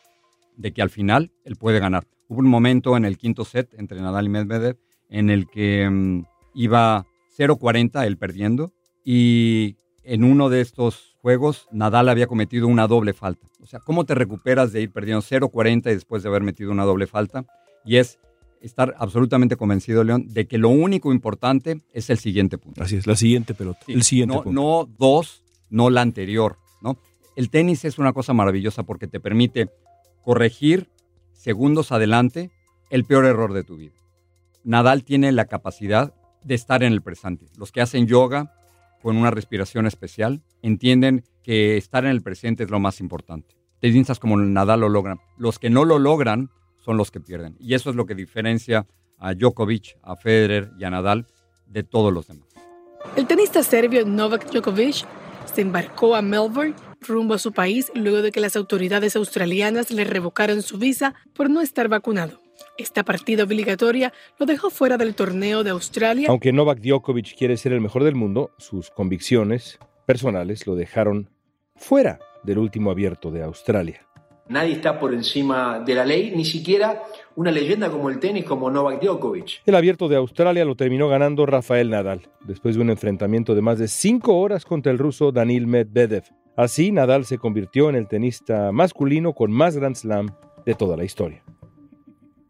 de 0.57 0.73
que 0.73 0.83
al 0.83 0.91
final 0.91 1.33
él 1.43 1.57
puede 1.57 1.81
ganar. 1.81 2.07
Hubo 2.29 2.39
un 2.39 2.49
momento 2.49 2.97
en 2.97 3.05
el 3.05 3.19
quinto 3.19 3.45
set 3.45 3.75
entre 3.77 4.01
Nadal 4.01 4.27
y 4.27 4.29
Medvedev 4.29 4.79
en 5.09 5.31
el 5.31 5.49
que 5.49 5.91
mm, 5.91 6.25
iba 6.55 7.07
0-40 7.37 8.07
él 8.07 8.17
perdiendo 8.17 8.73
y 9.05 9.77
en 10.05 10.25
uno 10.25 10.49
de 10.49 10.61
estos 10.61 11.17
juegos 11.23 11.69
Nadal 11.71 12.09
había 12.09 12.27
cometido 12.27 12.67
una 12.67 12.87
doble 12.87 13.13
falta. 13.13 13.47
O 13.61 13.67
sea, 13.67 13.81
¿cómo 13.81 14.05
te 14.05 14.15
recuperas 14.15 14.73
de 14.73 14.83
ir 14.83 14.93
perdiendo 14.93 15.23
0-40 15.23 15.91
y 15.91 15.95
después 15.95 16.23
de 16.23 16.29
haber 16.29 16.43
metido 16.43 16.71
una 16.71 16.85
doble 16.85 17.07
falta? 17.07 17.45
Y 17.85 17.97
es 17.97 18.19
estar 18.61 18.95
absolutamente 18.99 19.57
convencido, 19.57 20.05
León, 20.05 20.27
de 20.29 20.47
que 20.47 20.59
lo 20.59 20.69
único 20.69 21.13
importante 21.13 21.81
es 21.93 22.11
el 22.11 22.19
siguiente 22.19 22.59
punto. 22.59 22.83
Así 22.83 22.97
es, 22.97 23.07
la 23.07 23.17
siguiente 23.17 23.55
pelota, 23.55 23.81
el 23.87 24.03
siguiente 24.03 24.35
no, 24.35 24.43
punto. 24.43 24.61
No 24.61 24.89
dos, 24.99 25.43
no 25.71 25.91
la 25.91 26.03
anterior, 26.03 26.59
¿no? 26.83 26.99
El 27.37 27.51
tenis 27.51 27.85
es 27.85 27.99
una 27.99 28.13
cosa 28.13 28.33
maravillosa 28.33 28.83
porque 28.83 29.07
te 29.07 29.21
permite 29.21 29.71
corregir 30.23 30.89
segundos 31.33 31.93
adelante 31.93 32.51
el 32.91 33.05
peor 33.05 33.25
error 33.25 33.53
de 33.53 33.65
tu 33.65 33.77
vida. 33.77 33.95
Nadal 34.63 35.05
tiene 35.05 35.33
la 35.33 35.47
capacidad 35.47 36.15
de 36.43 36.55
estar 36.55 36.83
en 36.83 36.93
el 36.93 37.03
presente. 37.03 37.47
Los 37.57 37.73
que 37.73 37.81
hacen 37.81 38.07
yoga 38.07 38.53
con 39.03 39.17
una 39.17 39.31
respiración 39.31 39.87
especial 39.87 40.43
entienden 40.63 41.25
que 41.43 41.77
estar 41.77 42.05
en 42.05 42.11
el 42.11 42.23
presente 42.23 42.65
es 42.65 42.71
lo 42.71 42.81
más 42.81 43.01
importante. 43.01 43.57
Tenistas 43.81 44.19
como 44.19 44.37
Nadal 44.37 44.81
lo 44.81 44.89
logran. 44.89 45.19
Los 45.39 45.59
que 45.59 45.71
no 45.71 45.85
lo 45.85 45.99
logran 45.99 46.51
son 46.85 46.97
los 46.97 47.11
que 47.11 47.21
pierden. 47.21 47.57
Y 47.59 47.75
eso 47.75 47.91
es 47.91 47.97
lo 47.97 48.07
que 48.07 48.15
diferencia 48.15 48.87
a 49.19 49.35
Djokovic, 49.35 49.99
a 50.03 50.17
Federer 50.17 50.71
y 50.79 50.85
a 50.85 50.91
Nadal 50.91 51.27
de 51.67 51.83
todos 51.83 52.13
los 52.13 52.27
demás. 52.27 52.49
El 53.17 53.27
tenista 53.27 53.63
serbio 53.63 54.05
Novak 54.05 54.51
Djokovic 54.51 55.07
se 55.53 55.63
embarcó 55.63 56.15
a 56.15 56.23
Melbourne 56.23 56.75
rumbo 57.01 57.35
a 57.35 57.39
su 57.39 57.53
país 57.53 57.91
luego 57.95 58.23
de 58.23 58.31
que 58.31 58.41
las 58.41 58.57
autoridades 58.57 59.17
australianas 59.17 59.91
le 59.91 60.05
revocaron 60.05 60.63
su 60.63 60.79
visa 60.79 61.15
por 61.35 61.49
no 61.51 61.61
estar 61.61 61.89
vacunado. 61.89 62.40
Esta 62.81 63.05
partida 63.05 63.45
obligatoria 63.45 64.11
lo 64.39 64.47
dejó 64.47 64.71
fuera 64.71 64.97
del 64.97 65.15
torneo 65.15 65.63
de 65.63 65.69
Australia. 65.69 66.29
Aunque 66.31 66.51
Novak 66.51 66.81
Djokovic 66.81 67.37
quiere 67.37 67.59
ser 67.59 67.75
el 67.75 67.83
mejor 67.83 68.05
del 68.05 68.15
mundo, 68.15 68.53
sus 68.57 68.89
convicciones 68.89 69.79
personales 70.07 70.67
lo 70.67 70.75
dejaron 70.77 71.29
fuera 71.77 72.19
del 72.43 72.57
último 72.57 72.91
abierto 72.91 73.31
de 73.31 73.43
Australia. 73.43 74.01
Nadie 74.49 74.73
está 74.73 74.99
por 74.99 75.13
encima 75.13 75.81
de 75.81 75.95
la 75.95 76.07
ley, 76.07 76.33
ni 76.35 76.47
siquiera 76.47 77.03
una 77.37 77.51
leyenda 77.51 77.91
como 77.91 78.09
el 78.09 78.19
tenis, 78.19 78.47
como 78.47 78.71
Novak 78.71 79.03
Djokovic. 79.03 79.61
El 79.67 79.75
abierto 79.75 80.09
de 80.09 80.17
Australia 80.17 80.65
lo 80.65 80.75
terminó 80.75 81.07
ganando 81.07 81.45
Rafael 81.45 81.91
Nadal, 81.91 82.31
después 82.47 82.77
de 82.77 82.81
un 82.81 82.89
enfrentamiento 82.89 83.55
de 83.55 83.61
más 83.61 83.79
de 83.79 83.89
cinco 83.89 84.39
horas 84.39 84.65
contra 84.65 84.91
el 84.91 84.97
ruso 84.97 85.33
Danil 85.33 85.67
Medvedev. 85.67 86.25
Así, 86.57 86.93
Nadal 86.93 87.27
se 87.27 87.37
convirtió 87.37 87.91
en 87.91 87.97
el 87.97 88.09
tenista 88.09 88.73
masculino 88.73 89.35
con 89.35 89.53
más 89.53 89.77
Grand 89.77 89.97
Slam 89.97 90.31
de 90.65 90.75
toda 90.75 90.97
la 90.97 91.05
historia. 91.05 91.45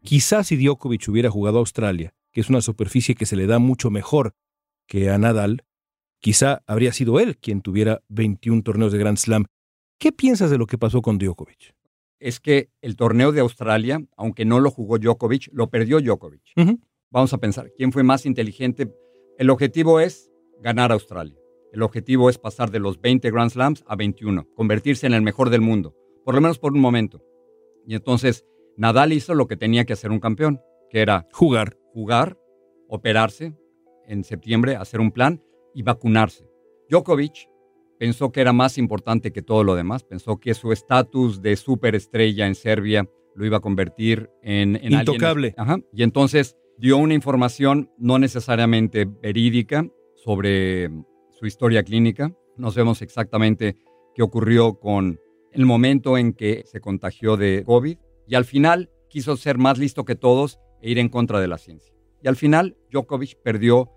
Quizás 0.03 0.47
si 0.49 0.57
Djokovic 0.57 1.09
hubiera 1.09 1.31
jugado 1.31 1.59
a 1.59 1.61
Australia, 1.61 2.15
que 2.33 2.41
es 2.41 2.49
una 2.49 2.61
superficie 2.61 3.15
que 3.15 3.27
se 3.27 3.37
le 3.37 3.47
da 3.47 3.59
mucho 3.59 3.91
mejor 3.91 4.35
que 4.87 5.11
a 5.11 5.19
Nadal, 5.19 5.65
quizá 6.21 6.63
habría 6.67 6.93
sido 6.93 7.21
él 7.21 7.37
quien 7.39 7.61
tuviera 7.61 8.03
21 8.09 8.63
torneos 8.63 8.93
de 8.93 8.99
Grand 8.99 9.19
Slam. 9.19 9.47
¿Qué 9.99 10.13
piensas 10.13 10.51
de 10.51 10.59
lo 10.59 10.67
que 10.67 10.79
pasó 10.79 11.03
con 11.03 11.19
Djokovic? 11.19 11.75
Es 12.19 12.41
que 12.41 12.71
el 12.81 12.97
torneo 12.97 13.33
de 13.33 13.41
Australia, 13.41 14.03
aunque 14.17 14.45
no 14.45 14.61
lo 14.61 14.71
jugó 14.71 14.99
Djokovic, 14.99 15.49
lo 15.53 15.71
perdió 15.71 16.01
Djokovic. 16.01 16.53
Vamos 17.11 17.33
a 17.33 17.39
pensar, 17.39 17.73
¿quién 17.77 17.93
fue 17.93 18.03
más 18.03 18.25
inteligente? 18.25 18.93
El 19.39 19.51
objetivo 19.51 20.01
es 20.01 20.31
ganar 20.61 20.93
Australia. 20.93 21.37
El 21.73 21.83
objetivo 21.83 22.31
es 22.31 22.39
pasar 22.39 22.71
de 22.71 22.81
los 22.81 23.01
20 23.01 23.31
Grand 23.31 23.51
Slams 23.51 23.85
a 23.87 23.97
21, 23.97 24.49
convertirse 24.55 25.07
en 25.07 25.15
el 25.15 25.23
mejor 25.23 25.51
del 25.51 25.61
mundo, 25.61 25.95
por 26.25 26.35
lo 26.35 26.41
menos 26.41 26.59
por 26.59 26.73
un 26.73 26.81
momento. 26.81 27.23
Y 27.87 27.95
entonces 27.95 28.45
Nadal 28.81 29.13
hizo 29.13 29.35
lo 29.35 29.47
que 29.47 29.59
tenía 29.59 29.85
que 29.85 29.93
hacer 29.93 30.11
un 30.11 30.21
campeón, 30.21 30.63
que 30.89 31.03
era 31.03 31.29
jugar, 31.35 31.77
jugar, 31.93 32.39
operarse 32.89 33.53
en 34.07 34.25
septiembre, 34.25 34.75
hacer 34.75 35.01
un 35.01 35.13
plan 35.13 35.43
y 35.75 35.83
vacunarse. 35.83 36.49
Djokovic 36.89 37.51
pensó 37.99 38.33
que 38.33 38.41
era 38.41 38.55
más 38.55 38.79
importante 38.79 39.33
que 39.33 39.43
todo 39.43 39.65
lo 39.65 39.75
demás, 39.75 40.03
pensó 40.03 40.41
que 40.41 40.55
su 40.55 40.73
estatus 40.73 41.43
de 41.43 41.57
superestrella 41.57 42.47
en 42.47 42.55
Serbia 42.55 43.07
lo 43.35 43.45
iba 43.45 43.59
a 43.59 43.61
convertir 43.61 44.31
en, 44.43 44.77
en 44.77 44.93
intocable. 44.95 45.53
Ajá. 45.59 45.79
Y 45.93 46.03
entonces 46.03 46.57
dio 46.79 46.97
una 46.97 47.13
información 47.13 47.91
no 47.99 48.19
necesariamente 48.19 49.05
verídica 49.05 49.87
sobre 50.15 50.89
su 51.39 51.45
historia 51.45 51.83
clínica. 51.83 52.35
No 52.57 52.71
sabemos 52.71 53.03
exactamente 53.03 53.77
qué 54.15 54.23
ocurrió 54.23 54.81
con 54.81 55.21
el 55.53 55.67
momento 55.67 56.17
en 56.17 56.33
que 56.33 56.63
se 56.65 56.81
contagió 56.81 57.37
de 57.37 57.63
COVID 57.67 57.99
y 58.31 58.37
al 58.37 58.45
final 58.45 58.91
quiso 59.09 59.37
ser 59.37 59.59
más 59.59 59.77
listo 59.77 60.05
que 60.05 60.15
todos 60.15 60.61
e 60.81 60.89
ir 60.89 60.99
en 61.01 61.09
contra 61.09 61.41
de 61.41 61.49
la 61.49 61.59
ciencia. 61.59 61.93
Y 62.23 62.29
al 62.29 62.37
final 62.37 62.77
Djokovic 62.93 63.43
perdió 63.43 63.91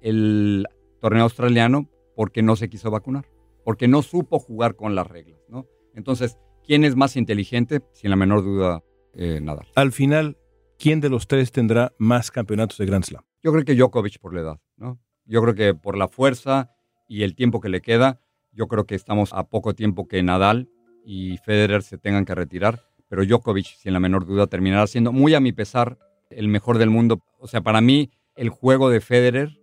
el 0.00 0.66
torneo 1.00 1.22
australiano 1.22 1.88
porque 2.16 2.42
no 2.42 2.56
se 2.56 2.68
quiso 2.68 2.90
vacunar, 2.90 3.26
porque 3.64 3.86
no 3.86 4.02
supo 4.02 4.40
jugar 4.40 4.74
con 4.74 4.96
las 4.96 5.06
reglas. 5.06 5.38
¿no? 5.48 5.66
Entonces, 5.94 6.36
¿quién 6.64 6.82
es 6.82 6.96
más 6.96 7.14
inteligente? 7.14 7.80
Sin 7.92 8.10
la 8.10 8.16
menor 8.16 8.42
duda, 8.42 8.82
eh, 9.14 9.38
Nadal. 9.40 9.68
Al 9.76 9.92
final, 9.92 10.36
¿quién 10.80 11.00
de 11.00 11.08
los 11.08 11.28
tres 11.28 11.52
tendrá 11.52 11.92
más 11.96 12.32
campeonatos 12.32 12.78
de 12.78 12.86
Grand 12.86 13.04
Slam? 13.04 13.22
Yo 13.40 13.52
creo 13.52 13.64
que 13.64 13.76
Djokovic 13.76 14.18
por 14.18 14.34
la 14.34 14.40
edad. 14.40 14.60
¿no? 14.76 14.98
Yo 15.26 15.40
creo 15.42 15.54
que 15.54 15.74
por 15.74 15.96
la 15.96 16.08
fuerza 16.08 16.72
y 17.06 17.22
el 17.22 17.36
tiempo 17.36 17.60
que 17.60 17.68
le 17.68 17.82
queda, 17.82 18.20
yo 18.50 18.66
creo 18.66 18.84
que 18.84 18.96
estamos 18.96 19.32
a 19.32 19.48
poco 19.48 19.74
tiempo 19.74 20.08
que 20.08 20.24
Nadal 20.24 20.68
y 21.04 21.36
Federer 21.36 21.84
se 21.84 21.98
tengan 21.98 22.24
que 22.24 22.34
retirar 22.34 22.82
pero 23.08 23.24
Djokovic, 23.24 23.66
sin 23.66 23.92
la 23.92 24.00
menor 24.00 24.26
duda, 24.26 24.46
terminará 24.46 24.86
siendo, 24.86 25.12
muy 25.12 25.34
a 25.34 25.40
mi 25.40 25.52
pesar, 25.52 25.98
el 26.30 26.48
mejor 26.48 26.78
del 26.78 26.90
mundo. 26.90 27.20
O 27.38 27.46
sea, 27.46 27.60
para 27.60 27.80
mí, 27.80 28.10
el 28.34 28.48
juego 28.48 28.90
de 28.90 29.00
Federer, 29.00 29.58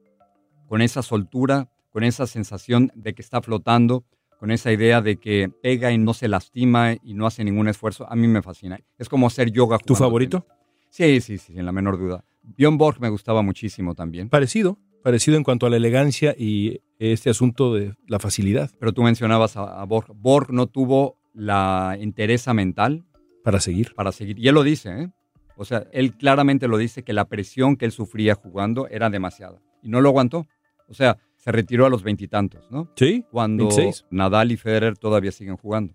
con 0.67 0.81
esa 0.81 1.01
soltura, 1.01 1.69
con 1.91 2.03
esa 2.03 2.25
sensación 2.25 2.91
de 2.95 3.13
que 3.13 3.21
está 3.21 3.41
flotando, 3.41 4.05
con 4.39 4.51
esa 4.51 4.71
idea 4.71 5.01
de 5.01 5.17
que 5.17 5.49
pega 5.61 5.91
y 5.91 5.97
no 5.97 6.13
se 6.13 6.27
lastima 6.27 6.93
y 6.93 7.13
no 7.13 7.25
hace 7.27 7.43
ningún 7.43 7.67
esfuerzo, 7.67 8.09
a 8.09 8.15
mí 8.15 8.27
me 8.27 8.41
fascina. 8.41 8.79
Es 8.97 9.07
como 9.07 9.27
hacer 9.27 9.51
yoga. 9.51 9.77
¿Tu 9.77 9.95
favorito? 9.95 10.45
Sí, 10.89 11.21
sí, 11.21 11.37
sí, 11.37 11.53
sin 11.53 11.65
la 11.65 11.71
menor 11.71 11.97
duda. 11.97 12.25
Bjorn 12.41 12.77
Borg 12.77 12.99
me 12.99 13.09
gustaba 13.09 13.41
muchísimo 13.41 13.95
también. 13.95 14.29
Parecido, 14.29 14.77
parecido 15.01 15.37
en 15.37 15.43
cuanto 15.43 15.65
a 15.65 15.69
la 15.69 15.77
elegancia 15.77 16.35
y 16.37 16.81
este 16.99 17.29
asunto 17.29 17.73
de 17.73 17.95
la 18.07 18.19
facilidad. 18.19 18.69
Pero 18.79 18.91
tú 18.91 19.01
mencionabas 19.03 19.55
a, 19.55 19.81
a 19.81 19.85
Borg. 19.85 20.13
Borg 20.13 20.51
no 20.51 20.67
tuvo 20.67 21.17
la 21.33 21.95
entereza 21.99 22.53
mental 22.53 23.05
para 23.43 23.59
seguir. 23.59 23.93
Para 23.95 24.11
seguir. 24.11 24.39
Y 24.39 24.47
él 24.47 24.55
lo 24.55 24.63
dice, 24.63 24.89
¿eh? 24.89 25.09
O 25.55 25.65
sea, 25.65 25.85
él 25.91 26.15
claramente 26.15 26.67
lo 26.67 26.77
dice 26.77 27.03
que 27.03 27.13
la 27.13 27.25
presión 27.25 27.75
que 27.75 27.85
él 27.85 27.91
sufría 27.91 28.35
jugando 28.35 28.87
era 28.87 29.09
demasiada. 29.09 29.61
Y 29.83 29.89
no 29.89 30.01
lo 30.01 30.09
aguantó. 30.09 30.47
O 30.87 30.93
sea, 30.93 31.17
se 31.37 31.51
retiró 31.51 31.85
a 31.85 31.89
los 31.89 32.03
veintitantos, 32.03 32.69
¿no? 32.71 32.89
Sí. 32.95 33.25
Cuando 33.31 33.69
Nadal 34.09 34.51
y 34.51 34.57
Federer 34.57 34.97
todavía 34.97 35.31
siguen 35.31 35.57
jugando. 35.57 35.93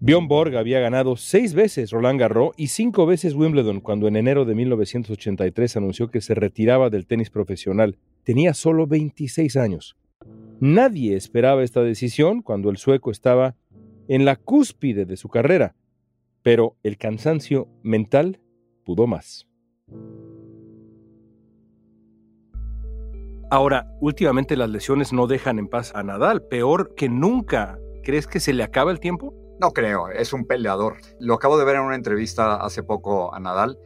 Bjorn 0.00 0.28
Borg 0.28 0.56
había 0.56 0.80
ganado 0.80 1.16
seis 1.16 1.54
veces 1.54 1.90
Roland 1.90 2.20
Garros 2.20 2.52
y 2.58 2.66
cinco 2.66 3.06
veces 3.06 3.34
Wimbledon 3.34 3.80
cuando 3.80 4.06
en 4.06 4.16
enero 4.16 4.44
de 4.44 4.54
1983 4.54 5.78
anunció 5.78 6.10
que 6.10 6.20
se 6.20 6.34
retiraba 6.34 6.90
del 6.90 7.06
tenis 7.06 7.30
profesional. 7.30 7.96
Tenía 8.22 8.52
solo 8.52 8.86
26 8.86 9.56
años. 9.56 9.96
Nadie 10.60 11.16
esperaba 11.16 11.62
esta 11.62 11.82
decisión 11.82 12.42
cuando 12.42 12.70
el 12.70 12.76
sueco 12.76 13.10
estaba 13.10 13.56
en 14.08 14.24
la 14.24 14.36
cúspide 14.36 15.04
de 15.04 15.16
su 15.16 15.28
carrera, 15.28 15.74
pero 16.42 16.76
el 16.82 16.96
cansancio 16.98 17.68
mental 17.82 18.40
pudo 18.84 19.06
más. 19.06 19.46
Ahora, 23.50 23.86
últimamente 24.00 24.56
las 24.56 24.70
lesiones 24.70 25.12
no 25.12 25.26
dejan 25.26 25.58
en 25.58 25.68
paz 25.68 25.92
a 25.94 26.02
Nadal, 26.02 26.42
peor 26.42 26.94
que 26.94 27.08
nunca. 27.08 27.78
¿Crees 28.02 28.26
que 28.26 28.40
se 28.40 28.52
le 28.52 28.62
acaba 28.62 28.90
el 28.90 29.00
tiempo? 29.00 29.34
No 29.60 29.70
creo, 29.70 30.08
es 30.08 30.32
un 30.32 30.46
peleador. 30.46 30.96
Lo 31.20 31.34
acabo 31.34 31.56
de 31.56 31.64
ver 31.64 31.76
en 31.76 31.82
una 31.82 31.94
entrevista 31.94 32.56
hace 32.56 32.82
poco 32.82 33.34
a 33.34 33.38
Nadal. 33.38 33.78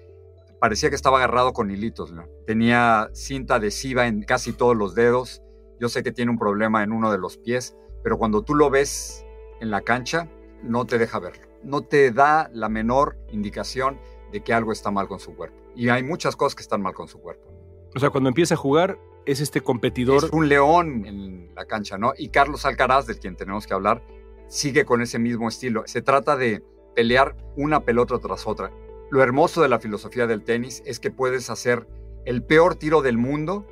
Parecía 0.61 0.89
que 0.89 0.97
estaba 0.97 1.19
agarrado 1.19 1.53
con 1.53 1.71
hilitos. 1.71 2.13
¿no? 2.13 2.25
Tenía 2.47 3.11
cinta 3.13 3.57
adhesiva 3.57 4.07
en 4.07 4.23
casi 4.23 4.53
todos 4.53 4.77
los 4.77 4.95
dedos. 4.95 5.43
Yo 5.81 5.89
sé 5.89 6.03
que 6.03 6.13
tiene 6.13 6.31
un 6.31 6.39
problema 6.39 6.83
en 6.83 6.93
uno 6.93 7.11
de 7.11 7.19
los 7.19 7.37
pies, 7.37 7.77
pero 8.03 8.19
cuando 8.19 8.43
tú 8.43 8.55
lo 8.55 8.71
ves 8.71 9.25
en 9.61 9.71
la 9.71 9.81
cancha, 9.83 10.29
no 10.63 10.85
te 10.85 10.99
deja 10.99 11.19
verlo. 11.19 11.47
No 11.63 11.83
te 11.83 12.11
da 12.11 12.51
la 12.53 12.69
menor 12.69 13.17
indicación 13.31 13.99
de 14.33 14.43
que 14.43 14.53
algo 14.53 14.73
está 14.73 14.91
mal 14.91 15.09
con 15.09 15.21
su 15.21 15.35
cuerpo. 15.35 15.57
Y 15.75 15.89
hay 15.89 16.03
muchas 16.03 16.37
cosas 16.37 16.55
que 16.55 16.63
están 16.63 16.83
mal 16.83 16.95
con 16.95 17.09
su 17.09 17.21
cuerpo. 17.21 17.49
O 17.95 17.99
sea, 17.99 18.11
cuando 18.11 18.29
empieza 18.29 18.55
a 18.55 18.57
jugar, 18.57 18.99
es 19.27 19.41
este 19.41 19.61
competidor. 19.61 20.25
Es 20.25 20.31
un 20.31 20.49
león 20.49 21.05
en 21.07 21.55
la 21.55 21.65
cancha, 21.67 21.99
¿no? 21.99 22.13
Y 22.17 22.31
Carlos 22.31 22.65
Alcaraz, 22.65 23.07
del 23.07 23.19
quien 23.19 23.37
tenemos 23.37 23.67
que 23.67 23.75
hablar, 23.75 24.03
sigue 24.49 24.85
con 24.85 25.03
ese 25.03 25.19
mismo 25.19 25.49
estilo. 25.49 25.83
Se 25.87 26.03
trata 26.03 26.37
de 26.37 26.63
pelear 26.95 27.37
una 27.57 27.85
pelota 27.85 28.19
tras 28.19 28.47
otra. 28.47 28.73
Lo 29.11 29.23
hermoso 29.23 29.63
de 29.63 29.69
la 29.69 29.79
filosofía 29.79 30.27
del 30.27 30.43
tenis 30.43 30.83
es 30.85 30.99
que 31.01 31.11
puedes 31.11 31.51
hacer 31.51 31.87
el 32.25 32.43
peor 32.43 32.75
tiro 32.75 33.01
del 33.01 33.17
mundo 33.17 33.67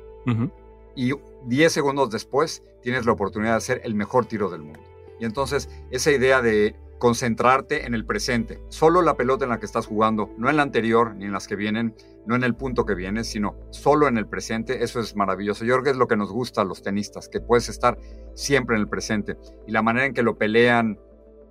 y 0.97 1.13
10 1.45 1.71
segundos 1.71 2.09
después 2.09 2.63
tienes 2.81 3.05
la 3.05 3.11
oportunidad 3.11 3.51
de 3.51 3.57
hacer 3.57 3.81
el 3.85 3.95
mejor 3.95 4.25
tiro 4.25 4.49
del 4.49 4.63
mundo. 4.63 4.81
Y 5.19 5.25
entonces 5.25 5.69
esa 5.91 6.11
idea 6.11 6.41
de 6.41 6.75
concentrarte 6.97 7.85
en 7.85 7.93
el 7.93 8.03
presente, 8.03 8.59
solo 8.69 9.03
la 9.03 9.15
pelota 9.15 9.45
en 9.45 9.51
la 9.51 9.59
que 9.59 9.67
estás 9.67 9.85
jugando, 9.85 10.31
no 10.37 10.49
en 10.49 10.57
la 10.57 10.63
anterior 10.63 11.15
ni 11.15 11.25
en 11.25 11.31
las 11.31 11.47
que 11.47 11.55
vienen, 11.55 11.95
no 12.25 12.35
en 12.35 12.43
el 12.43 12.55
punto 12.55 12.85
que 12.85 12.95
viene, 12.95 13.23
sino 13.23 13.55
solo 13.69 14.07
en 14.07 14.17
el 14.17 14.27
presente, 14.27 14.83
eso 14.83 14.99
es 14.99 15.15
maravilloso. 15.15 15.63
Yo 15.63 15.75
creo 15.75 15.83
que 15.83 15.89
es 15.91 15.97
lo 15.97 16.07
que 16.07 16.17
nos 16.17 16.31
gusta 16.31 16.61
a 16.61 16.65
los 16.65 16.81
tenistas, 16.81 17.29
que 17.29 17.39
puedes 17.39 17.69
estar 17.69 17.99
siempre 18.33 18.75
en 18.75 18.81
el 18.81 18.89
presente. 18.89 19.37
Y 19.67 19.71
la 19.71 19.83
manera 19.83 20.07
en 20.07 20.15
que 20.15 20.23
lo 20.23 20.39
pelean 20.39 20.99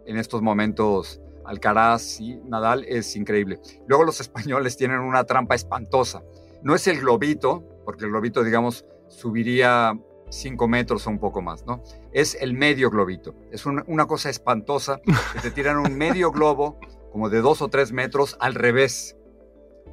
en 0.07 0.17
estos 0.17 0.43
momentos 0.43 1.21
Alcaraz 1.45 2.21
y 2.21 2.37
Nadal 2.45 2.85
es 2.85 3.15
increíble. 3.15 3.61
Luego 3.87 4.03
los 4.03 4.21
españoles 4.21 4.77
tienen 4.77 4.99
una 4.99 5.23
trampa 5.23 5.55
espantosa. 5.55 6.23
No 6.63 6.75
es 6.75 6.89
el 6.89 7.01
globito, 7.01 7.63
porque 7.85 8.05
el 8.05 8.11
globito, 8.11 8.43
digamos, 8.43 8.85
subiría 9.17 9.99
5 10.29 10.69
metros 10.69 11.07
o 11.07 11.11
un 11.11 11.19
poco 11.19 11.41
más, 11.41 11.65
¿no? 11.67 11.83
Es 12.13 12.37
el 12.41 12.53
medio 12.53 12.91
globito. 12.91 13.35
Es 13.51 13.65
una, 13.67 14.07
cosa 14.07 14.29
espantosa 14.29 15.01
que 15.33 15.41
te 15.41 15.51
tiran 15.51 15.79
un 15.79 15.97
medio 15.97 16.31
globo 16.31 16.79
como 17.11 17.31
de 17.31 17.41
2 17.41 17.63
o 17.63 17.69
3 17.69 17.93
metros 17.93 18.37
al 18.41 18.55
revés. 18.55 19.17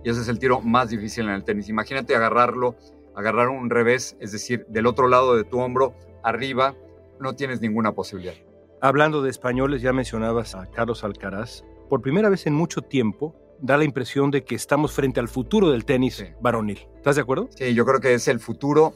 Y 0.03 0.09
ese 0.09 0.21
es 0.21 0.27
el 0.27 0.39
tiro 0.39 0.59
más 0.59 0.89
difícil 0.89 1.25
en 1.25 1.35
el 1.35 1.43
tenis. 1.43 1.69
Imagínate 1.69 2.15
agarrarlo, 2.15 2.75
agarrar 3.15 3.47
un 3.47 3.69
revés, 3.69 4.17
es 4.19 4.33
decir, 4.33 4.65
del 4.67 4.87
otro 4.87 5.07
lado 5.07 5.37
de 5.37 5.45
tu 5.45 5.59
hombro, 5.59 5.95
arriba, 6.23 6.75
no 7.19 7.35
tienes 7.35 7.61
ninguna 7.61 7.93
posibilidad. 7.93 8.35
Hablando 8.81 9.21
de 9.21 9.29
españoles, 9.29 9.81
ya 9.81 9.93
mencionabas 9.93 10.55
a 10.55 10.69
Carlos 10.69 11.05
Alcaraz. 11.05 11.63
Por 11.89 12.01
primera 12.01 12.27
vez 12.27 12.45
en 12.47 12.53
mucho 12.53 12.81
tiempo, 12.81 13.33
da 13.63 13.77
la 13.77 13.85
impresión 13.85 14.29
de 14.29 14.43
que 14.43 14.55
estamos 14.55 14.91
frente 14.91 15.21
al 15.21 15.29
futuro 15.29 15.71
del 15.71 15.85
tenis 15.85 16.23
varonil. 16.41 16.85
¿Estás 16.97 17.15
de 17.15 17.21
acuerdo? 17.21 17.49
Sí, 17.55 17.73
yo 17.73 17.85
creo 17.85 18.01
que 18.01 18.13
es 18.13 18.27
el 18.27 18.39
futuro 18.39 18.93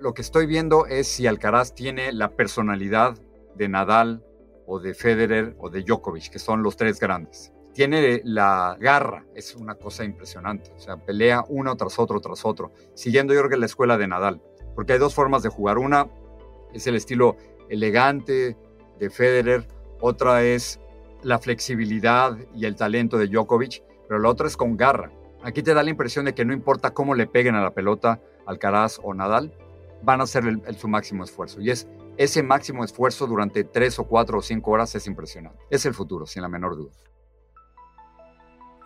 lo 0.00 0.14
que 0.14 0.22
estoy 0.22 0.46
viendo 0.46 0.86
es 0.86 1.08
si 1.08 1.26
Alcaraz 1.26 1.74
tiene 1.74 2.12
la 2.12 2.30
personalidad 2.30 3.16
de 3.54 3.68
Nadal 3.68 4.24
o 4.66 4.78
de 4.78 4.94
Federer 4.94 5.56
o 5.58 5.70
de 5.70 5.82
Djokovic, 5.82 6.30
que 6.30 6.38
son 6.38 6.62
los 6.62 6.76
tres 6.76 7.00
grandes. 7.00 7.52
Tiene 7.74 8.20
la 8.24 8.76
garra, 8.80 9.24
es 9.34 9.54
una 9.54 9.74
cosa 9.74 10.04
impresionante. 10.04 10.72
O 10.76 10.80
sea, 10.80 10.96
pelea 10.96 11.44
uno 11.48 11.76
tras 11.76 11.98
otro, 11.98 12.20
tras 12.20 12.44
otro, 12.44 12.72
siguiendo 12.94 13.34
yo 13.34 13.40
creo 13.40 13.50
que 13.50 13.56
la 13.56 13.66
escuela 13.66 13.98
de 13.98 14.08
Nadal. 14.08 14.42
Porque 14.74 14.94
hay 14.94 14.98
dos 14.98 15.14
formas 15.14 15.42
de 15.42 15.48
jugar. 15.48 15.78
Una 15.78 16.08
es 16.72 16.86
el 16.86 16.96
estilo 16.96 17.36
elegante 17.68 18.56
de 18.98 19.10
Federer, 19.10 19.66
otra 20.00 20.42
es 20.44 20.80
la 21.22 21.38
flexibilidad 21.38 22.36
y 22.54 22.66
el 22.66 22.76
talento 22.76 23.18
de 23.18 23.26
Djokovic, 23.26 23.82
pero 24.08 24.20
la 24.20 24.30
otra 24.30 24.46
es 24.46 24.56
con 24.56 24.76
garra. 24.76 25.12
Aquí 25.42 25.62
te 25.62 25.74
da 25.74 25.82
la 25.82 25.90
impresión 25.90 26.24
de 26.24 26.34
que 26.34 26.44
no 26.44 26.52
importa 26.52 26.94
cómo 26.94 27.14
le 27.14 27.26
peguen 27.26 27.54
a 27.54 27.62
la 27.62 27.72
pelota 27.72 28.20
Alcaraz 28.46 28.98
o 29.02 29.14
Nadal, 29.14 29.52
van 30.02 30.20
a 30.20 30.24
hacer 30.24 30.44
el, 30.44 30.76
su 30.76 30.88
máximo 30.88 31.22
esfuerzo. 31.24 31.60
Y 31.60 31.70
es 31.70 31.86
ese 32.16 32.42
máximo 32.42 32.82
esfuerzo 32.82 33.26
durante 33.26 33.62
tres 33.62 33.98
o 33.98 34.04
cuatro 34.04 34.38
o 34.38 34.42
cinco 34.42 34.72
horas 34.72 34.94
es 34.94 35.06
impresionante. 35.06 35.60
Es 35.70 35.86
el 35.86 35.94
futuro, 35.94 36.26
sin 36.26 36.42
la 36.42 36.48
menor 36.48 36.76
duda. 36.76 36.92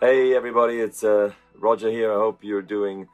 Hey 0.01 0.35
everybody, 0.35 0.81
it's 0.81 1.05
uh, 1.05 1.31
Roger 1.55 1.89
here. 1.89 2.11
I 2.13 2.17
hope 2.17 2.45
you're 2.45 2.67
doing 2.67 3.07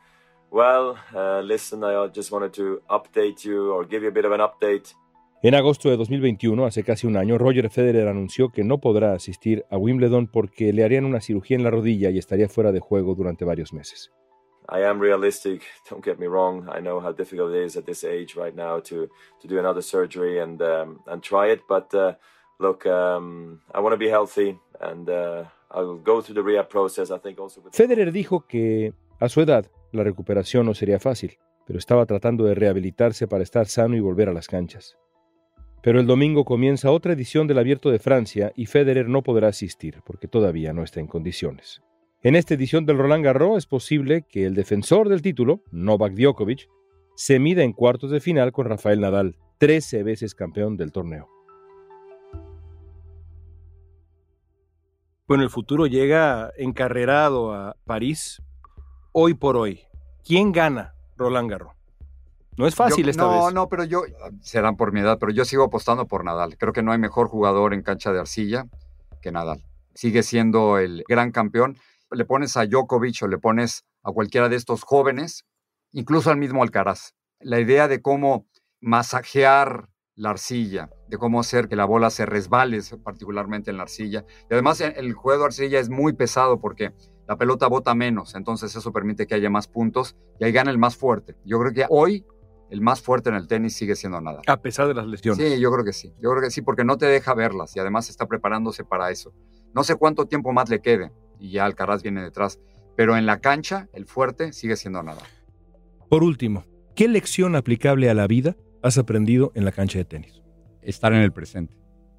well. 0.51 0.97
Uh, 1.15 1.41
listen, 1.43 1.85
I 1.85 2.09
just 2.09 2.33
wanted 2.33 2.55
to 2.55 2.81
update 2.89 3.45
you 3.45 3.73
or 3.73 3.85
give 3.85 4.03
you 4.03 4.09
a 4.09 4.13
bit 4.13 4.25
of 4.25 4.33
an 4.33 4.41
update. 4.41 4.95
En 5.41 5.55
agosto 5.55 5.89
de 5.89 5.97
2021, 5.97 6.67
hace 6.67 6.83
casi 6.83 7.07
un 7.07 7.17
año, 7.17 7.39
Roger 7.39 7.71
Federer 7.71 8.09
anunció 8.09 8.51
que 8.51 8.65
no 8.65 8.79
podrá 8.79 9.13
asistir 9.13 9.65
a 9.71 9.79
Wimbledon 9.79 10.27
porque 10.27 10.73
le 10.73 10.83
harían 10.83 11.05
una 11.05 11.21
cirugía 11.21 11.57
en 11.57 11.63
la 11.63 11.71
rodilla 11.71 12.11
y 12.11 12.19
estaría 12.19 12.49
fuera 12.49 12.73
de 12.73 12.81
juego 12.81 13.15
durante 13.15 13.45
varios 13.45 13.73
meses. 13.73 14.11
I 14.69 14.83
am 14.83 15.01
realistic. 15.01 15.63
Don't 15.89 16.05
get 16.05 16.19
me 16.19 16.27
wrong. 16.27 16.69
I 16.69 16.81
know 16.81 17.01
how 17.01 17.13
difficult 17.13 17.55
it 17.55 17.65
is 17.65 17.77
at 17.77 17.85
this 17.85 18.03
age 18.03 18.35
right 18.35 18.55
now 18.55 18.81
to 18.81 19.09
to 19.41 19.49
do 19.49 19.61
another 19.61 19.81
surgery 19.81 20.41
and 20.41 20.61
um, 20.61 20.99
and 21.07 21.23
try 21.23 21.53
it. 21.53 21.61
But 21.69 21.95
uh, 21.95 22.17
look, 22.59 22.85
um, 22.85 23.61
I 23.73 23.81
want 23.81 23.93
to 23.93 23.97
be 23.97 24.11
healthy 24.11 24.59
and 24.81 25.09
uh, 25.09 25.45
I 25.71 25.83
will 25.83 26.03
go 26.03 26.21
through 26.21 26.35
the 26.35 26.43
rehab 26.43 26.69
process. 26.69 27.13
I 27.13 27.19
think 27.19 27.39
also. 27.39 27.63
With 27.63 27.75
Federer 27.75 28.11
dijo 28.11 28.45
que 28.47 28.93
a 29.21 29.29
su 29.29 29.41
edad 29.41 29.71
la 29.93 30.03
recuperación 30.03 30.67
no 30.67 30.75
sería 30.75 30.99
fácil, 30.99 31.39
pero 31.65 31.79
estaba 31.79 32.05
tratando 32.07 32.45
de 32.45 32.57
rehabilitarse 32.57 33.29
para 33.29 33.45
estar 33.45 33.69
sano 33.69 33.97
y 33.97 34.01
volver 34.01 34.29
a 34.29 34.33
las 34.33 34.49
canchas. 34.49 34.99
Pero 35.83 36.01
el 36.01 36.07
domingo 36.07 36.45
comienza 36.45 36.91
otra 36.91 37.13
edición 37.13 37.47
del 37.47 37.59
Abierto 37.59 37.91
de 37.91 37.99
Francia 37.99 38.53
y 38.57 38.67
Federer 38.67 39.09
no 39.09 39.23
podrá 39.23 39.49
asistir 39.49 40.03
porque 40.05 40.29
todavía 40.29 40.73
no 40.73 40.83
está 40.83 41.01
en 41.01 41.07
condiciones. 41.07 41.83
En 42.21 42.35
esta 42.35 42.55
edición 42.55 42.85
del 42.85 42.99
Roland 42.99 43.25
Garros 43.25 43.59
es 43.59 43.67
posible 43.67 44.23
que 44.29 44.45
el 44.45 44.55
defensor 44.55 45.09
del 45.09 45.23
título, 45.23 45.63
Novak 45.71 46.15
Djokovic, 46.15 46.69
se 47.15 47.39
mida 47.39 47.63
en 47.63 47.73
cuartos 47.73 48.11
de 48.11 48.21
final 48.21 48.51
con 48.51 48.67
Rafael 48.67 49.01
Nadal, 49.01 49.37
13 49.59 50.03
veces 50.03 50.35
campeón 50.35 50.77
del 50.77 50.91
torneo. 50.91 51.29
Bueno, 55.29 55.45
el 55.45 55.51
futuro 55.51 55.87
llega 55.87 56.53
encarrerado 56.57 57.53
a 57.53 57.77
París 57.85 58.43
hoy 59.13 59.35
por 59.35 59.57
hoy. 59.57 59.83
¿Quién 60.25 60.53
gana 60.53 60.95
Roland 61.17 61.51
Garros? 61.51 61.78
No 62.59 62.67
es 62.67 62.75
fácil 62.75 63.05
yo, 63.05 63.11
esta 63.11 63.23
no, 63.23 63.31
vez. 63.31 63.41
No, 63.41 63.51
no, 63.51 63.69
pero 63.69 63.85
yo, 63.85 64.03
serán 64.43 64.77
por 64.77 64.93
mi 64.93 65.01
edad, 65.01 65.19
pero 65.19 65.33
yo 65.33 65.45
sigo 65.45 65.65
apostando 65.65 66.07
por 66.07 66.25
Nadal. 66.25 66.59
Creo 66.59 66.73
que 66.73 66.83
no 66.83 66.93
hay 66.93 66.99
mejor 66.99 67.29
jugador 67.29 67.73
en 67.73 67.83
cancha 67.83 68.13
de 68.13 68.21
arcilla 68.21 68.67
que 69.23 69.33
Nadal. 69.33 69.63
Sigue 69.95 70.23
siendo 70.23 70.79
el 70.79 71.05
gran 71.09 71.31
campeón 71.31 71.79
le 72.11 72.25
pones 72.25 72.57
a 72.57 72.67
Djokovic 72.67 73.23
o 73.23 73.29
le 73.29 73.39
pones 73.39 73.85
a 74.03 74.13
cualquiera 74.13 74.49
de 74.49 74.57
estos 74.57 74.83
jóvenes, 74.83 75.45
incluso 75.93 76.31
al 76.31 76.39
mismo 76.39 76.63
Alcaraz. 76.63 77.15
La 77.41 77.61
idea 77.61 77.89
de 77.89 78.01
cómo 78.01 78.47
masajear 78.81 79.89
la 80.15 80.31
arcilla, 80.31 80.91
de 81.09 81.17
cómo 81.17 81.39
hacer 81.39 81.69
que 81.69 81.77
la 81.77 81.85
bola 81.85 82.11
se 82.11 82.27
resbale, 82.27 82.81
particularmente 83.05 83.71
en 83.71 83.77
la 83.77 83.85
arcilla. 83.85 84.25
Y 84.51 84.55
además 84.55 84.81
el 84.81 85.13
juego 85.13 85.41
de 85.41 85.47
arcilla 85.47 85.79
es 85.79 85.91
muy 85.91 86.13
pesado 86.13 86.61
porque 86.61 86.93
la 87.29 87.37
pelota 87.37 87.69
bota 87.69 87.95
menos, 87.95 88.35
entonces 88.35 88.75
eso 88.75 88.93
permite 88.93 89.27
que 89.27 89.35
haya 89.35 89.51
más 89.51 89.69
puntos 89.69 90.17
y 90.41 90.45
ahí 90.45 90.53
gana 90.53 90.71
el 90.71 90.79
más 90.79 90.97
fuerte. 90.97 91.37
Yo 91.45 91.61
creo 91.61 91.73
que 91.73 91.87
hoy 91.89 92.25
el 92.71 92.81
más 92.81 93.01
fuerte 93.01 93.31
en 93.31 93.37
el 93.37 93.49
tenis 93.49 93.75
sigue 93.75 93.97
siendo 93.97 94.21
nada. 94.21 94.43
A 94.47 94.61
pesar 94.61 94.89
de 94.89 94.95
las 94.95 95.07
lesiones. 95.07 95.53
Sí, 95.53 95.61
yo 95.61 95.73
creo 95.73 95.85
que 95.85 95.93
sí. 95.93 96.15
Yo 96.21 96.31
creo 96.31 96.43
que 96.43 96.51
sí, 96.51 96.63
porque 96.63 96.85
no 96.85 96.99
te 96.99 97.07
deja 97.07 97.35
verlas 97.35 97.75
y 97.77 97.81
además 97.81 98.11
está 98.11 98.27
preparándose 98.27 98.85
para 98.85 99.11
eso. 99.11 99.33
No 99.75 99.85
sé 99.85 99.97
cuánto 99.97 100.27
tiempo 100.27 100.53
más 100.53 100.69
le 100.69 100.81
quede 100.81 101.13
y 101.39 101.53
ya 101.53 101.65
Alcaraz 101.65 102.03
viene 102.03 102.23
detrás. 102.23 102.61
Pero 102.97 103.17
en 103.17 103.27
la 103.27 103.41
cancha, 103.41 103.89
el 103.93 104.07
fuerte 104.07 104.53
sigue 104.53 104.77
siendo 104.77 105.03
nada. 105.03 105.23
Por 106.09 106.25
último, 106.25 106.65
¿qué 106.97 107.07
lección 107.07 107.55
aplicable 107.55 108.11
a 108.11 108.15
la 108.15 108.27
vida 108.27 108.57
has 108.83 108.99
aprendido 108.99 109.53
en 109.55 109.65
la 109.65 109.73
cancha 109.73 109.99
de 109.99 110.05
tenis? 110.05 110.43
Estar 110.83 111.13
en 111.13 111.21
el 111.21 111.33
presente. 111.33 111.77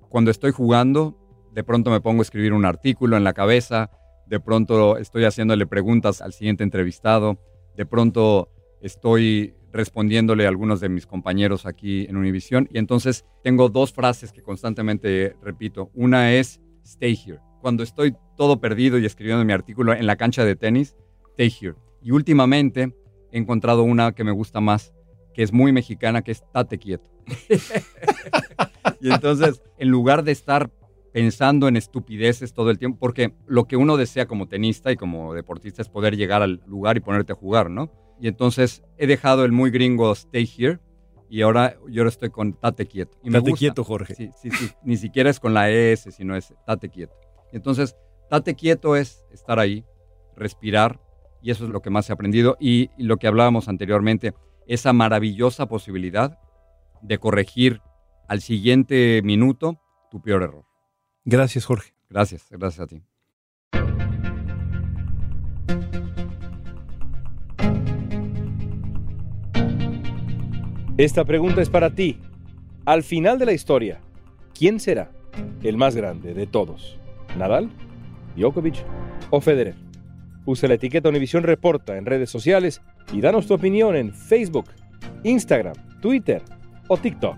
Cuando 0.10 0.32
estoy 0.32 0.52
jugando, 0.52 1.18
de 1.54 1.64
pronto 1.64 1.92
me 1.92 2.02
pongo 2.02 2.22
a 2.22 2.24
escribir 2.24 2.54
un 2.54 2.66
artículo 2.66 3.18
en 3.18 3.24
la 3.24 3.34
cabeza, 3.34 3.92
de 4.26 4.40
pronto 4.40 4.98
estoy 4.98 5.26
haciéndole 5.26 5.68
preguntas 5.68 6.22
al 6.22 6.34
siguiente 6.34 6.64
entrevistado, 6.64 7.40
de 7.76 7.86
pronto 7.86 8.50
estoy 8.82 9.56
respondiéndole 9.72 10.46
a 10.46 10.50
algunos 10.50 10.80
de 10.80 10.90
mis 10.90 11.06
compañeros 11.06 11.66
aquí 11.66 12.06
en 12.10 12.18
Univisión 12.18 12.68
y 12.72 12.78
entonces 12.78 13.26
tengo 13.44 13.70
dos 13.70 13.94
frases 13.94 14.32
que 14.32 14.42
constantemente 14.42 15.36
repito. 15.42 15.92
Una 15.94 16.34
es 16.34 16.60
stay 16.84 17.18
here 17.26 17.40
cuando 17.62 17.84
estoy 17.84 18.16
todo 18.36 18.60
perdido 18.60 18.98
y 18.98 19.06
escribiendo 19.06 19.44
mi 19.46 19.54
artículo 19.54 19.94
en 19.94 20.08
la 20.08 20.16
cancha 20.16 20.46
de 20.46 20.56
tenis, 20.56 20.96
stay 21.32 21.54
here. 21.62 21.76
Y 22.02 22.12
últimamente 22.12 22.96
he 23.32 23.38
encontrado 23.38 23.84
una 23.84 24.14
que 24.14 24.24
me 24.24 24.32
gusta 24.32 24.62
más, 24.62 24.94
que 25.34 25.44
es 25.44 25.54
muy 25.54 25.72
mexicana, 25.72 26.22
que 26.22 26.32
es 26.32 26.44
tate 26.52 26.78
quieto. 26.78 27.10
y 29.02 29.12
entonces, 29.12 29.62
en 29.78 29.90
lugar 29.90 30.24
de 30.24 30.32
estar 30.32 30.72
pensando 31.12 31.68
en 31.68 31.76
estupideces 31.76 32.54
todo 32.54 32.70
el 32.70 32.78
tiempo, 32.78 32.98
porque 33.00 33.34
lo 33.48 33.66
que 33.66 33.78
uno 33.78 33.98
desea 33.98 34.28
como 34.28 34.48
tenista 34.48 34.92
y 34.92 34.96
como 34.96 35.34
deportista 35.34 35.82
es 35.82 35.90
poder 35.90 36.16
llegar 36.16 36.42
al 36.42 36.62
lugar 36.68 36.98
y 36.98 37.02
ponerte 37.02 37.34
a 37.34 37.36
jugar, 37.36 37.70
¿no? 37.70 37.92
Y 38.20 38.28
entonces 38.28 38.84
he 38.98 39.08
dejado 39.08 39.46
el 39.46 39.52
muy 39.52 39.72
gringo 39.72 40.12
Stay 40.12 40.50
Here 40.58 40.80
y 41.30 41.42
ahora 41.42 41.78
yo 41.88 42.02
ahora 42.02 42.10
estoy 42.10 42.32
con 42.32 42.54
Tate 42.54 42.88
Quieto. 42.88 43.18
Y 43.24 43.32
tate 43.32 43.54
Quieto, 43.54 43.84
Jorge. 43.84 44.16
Sí, 44.16 44.32
sí, 44.42 44.50
sí. 44.50 44.72
Ni 44.84 44.98
siquiera 44.98 45.30
es 45.30 45.40
con 45.40 45.54
la 45.54 45.70
S, 45.70 46.12
sino 46.12 46.36
es 46.36 46.54
Tate 46.66 46.90
Quieto. 46.90 47.14
Entonces, 47.52 47.96
Tate 48.30 48.56
Quieto 48.56 48.96
es 48.96 49.26
estar 49.32 49.60
ahí, 49.60 49.86
respirar, 50.36 51.00
y 51.42 51.52
eso 51.52 51.66
es 51.66 51.70
lo 51.70 51.82
que 51.82 51.92
más 51.92 52.10
he 52.10 52.14
aprendido. 52.14 52.58
Y, 52.60 52.90
y 52.98 53.04
lo 53.04 53.18
que 53.18 53.28
hablábamos 53.28 53.68
anteriormente, 53.68 54.34
esa 54.68 54.92
maravillosa 54.92 55.68
posibilidad 55.68 56.40
de 57.02 57.18
corregir 57.20 57.82
al 58.28 58.42
siguiente 58.42 59.22
minuto 59.24 59.80
tu 60.10 60.22
peor 60.22 60.44
error. 60.44 60.66
Gracias, 61.26 61.66
Jorge. 61.66 61.94
Gracias, 62.10 62.48
gracias 62.50 62.80
a 62.80 62.88
ti. 62.88 63.04
Esta 71.00 71.24
pregunta 71.24 71.62
es 71.62 71.70
para 71.70 71.92
ti. 71.92 72.18
Al 72.84 73.04
final 73.04 73.40
de 73.40 73.46
la 73.46 73.54
historia, 73.54 74.02
¿quién 74.54 74.82
será 74.82 75.10
el 75.64 75.78
más 75.78 75.96
grande 75.96 76.34
de 76.34 76.46
todos? 76.46 76.98
¿Nadal, 77.38 77.70
Djokovic 78.36 78.84
o 79.30 79.40
Federer? 79.40 79.76
Usa 80.44 80.68
la 80.68 80.76
etiqueta 80.76 81.08
Univisión 81.08 81.44
Reporta 81.44 81.96
en 81.96 82.06
redes 82.06 82.30
sociales 82.30 82.82
y 83.14 83.22
danos 83.22 83.48
tu 83.48 83.54
opinión 83.54 83.96
en 83.96 84.14
Facebook, 84.14 84.66
Instagram, 85.24 85.76
Twitter 86.02 86.42
o 86.90 86.98
TikTok. 86.98 87.38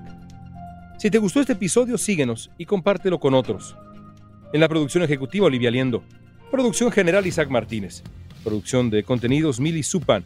Si 0.98 1.12
te 1.12 1.20
gustó 1.20 1.40
este 1.40 1.54
episodio, 1.54 2.00
síguenos 2.00 2.50
y 2.58 2.66
compártelo 2.66 3.20
con 3.20 3.36
otros. 3.36 3.78
En 4.54 4.62
la 4.62 4.70
producción 4.70 5.04
ejecutiva, 5.04 5.46
Olivia 5.46 5.70
Liendo. 5.70 6.04
Producción 6.50 6.92
general, 6.92 7.28
Isaac 7.28 7.52
Martínez. 7.52 8.02
Producción 8.44 8.90
de 8.90 9.04
contenidos, 9.04 9.60
Mili 9.60 9.84
Supan. 9.84 10.26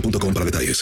boostmobile.com 0.00 0.32
para 0.32 0.44
detalles. 0.44 0.76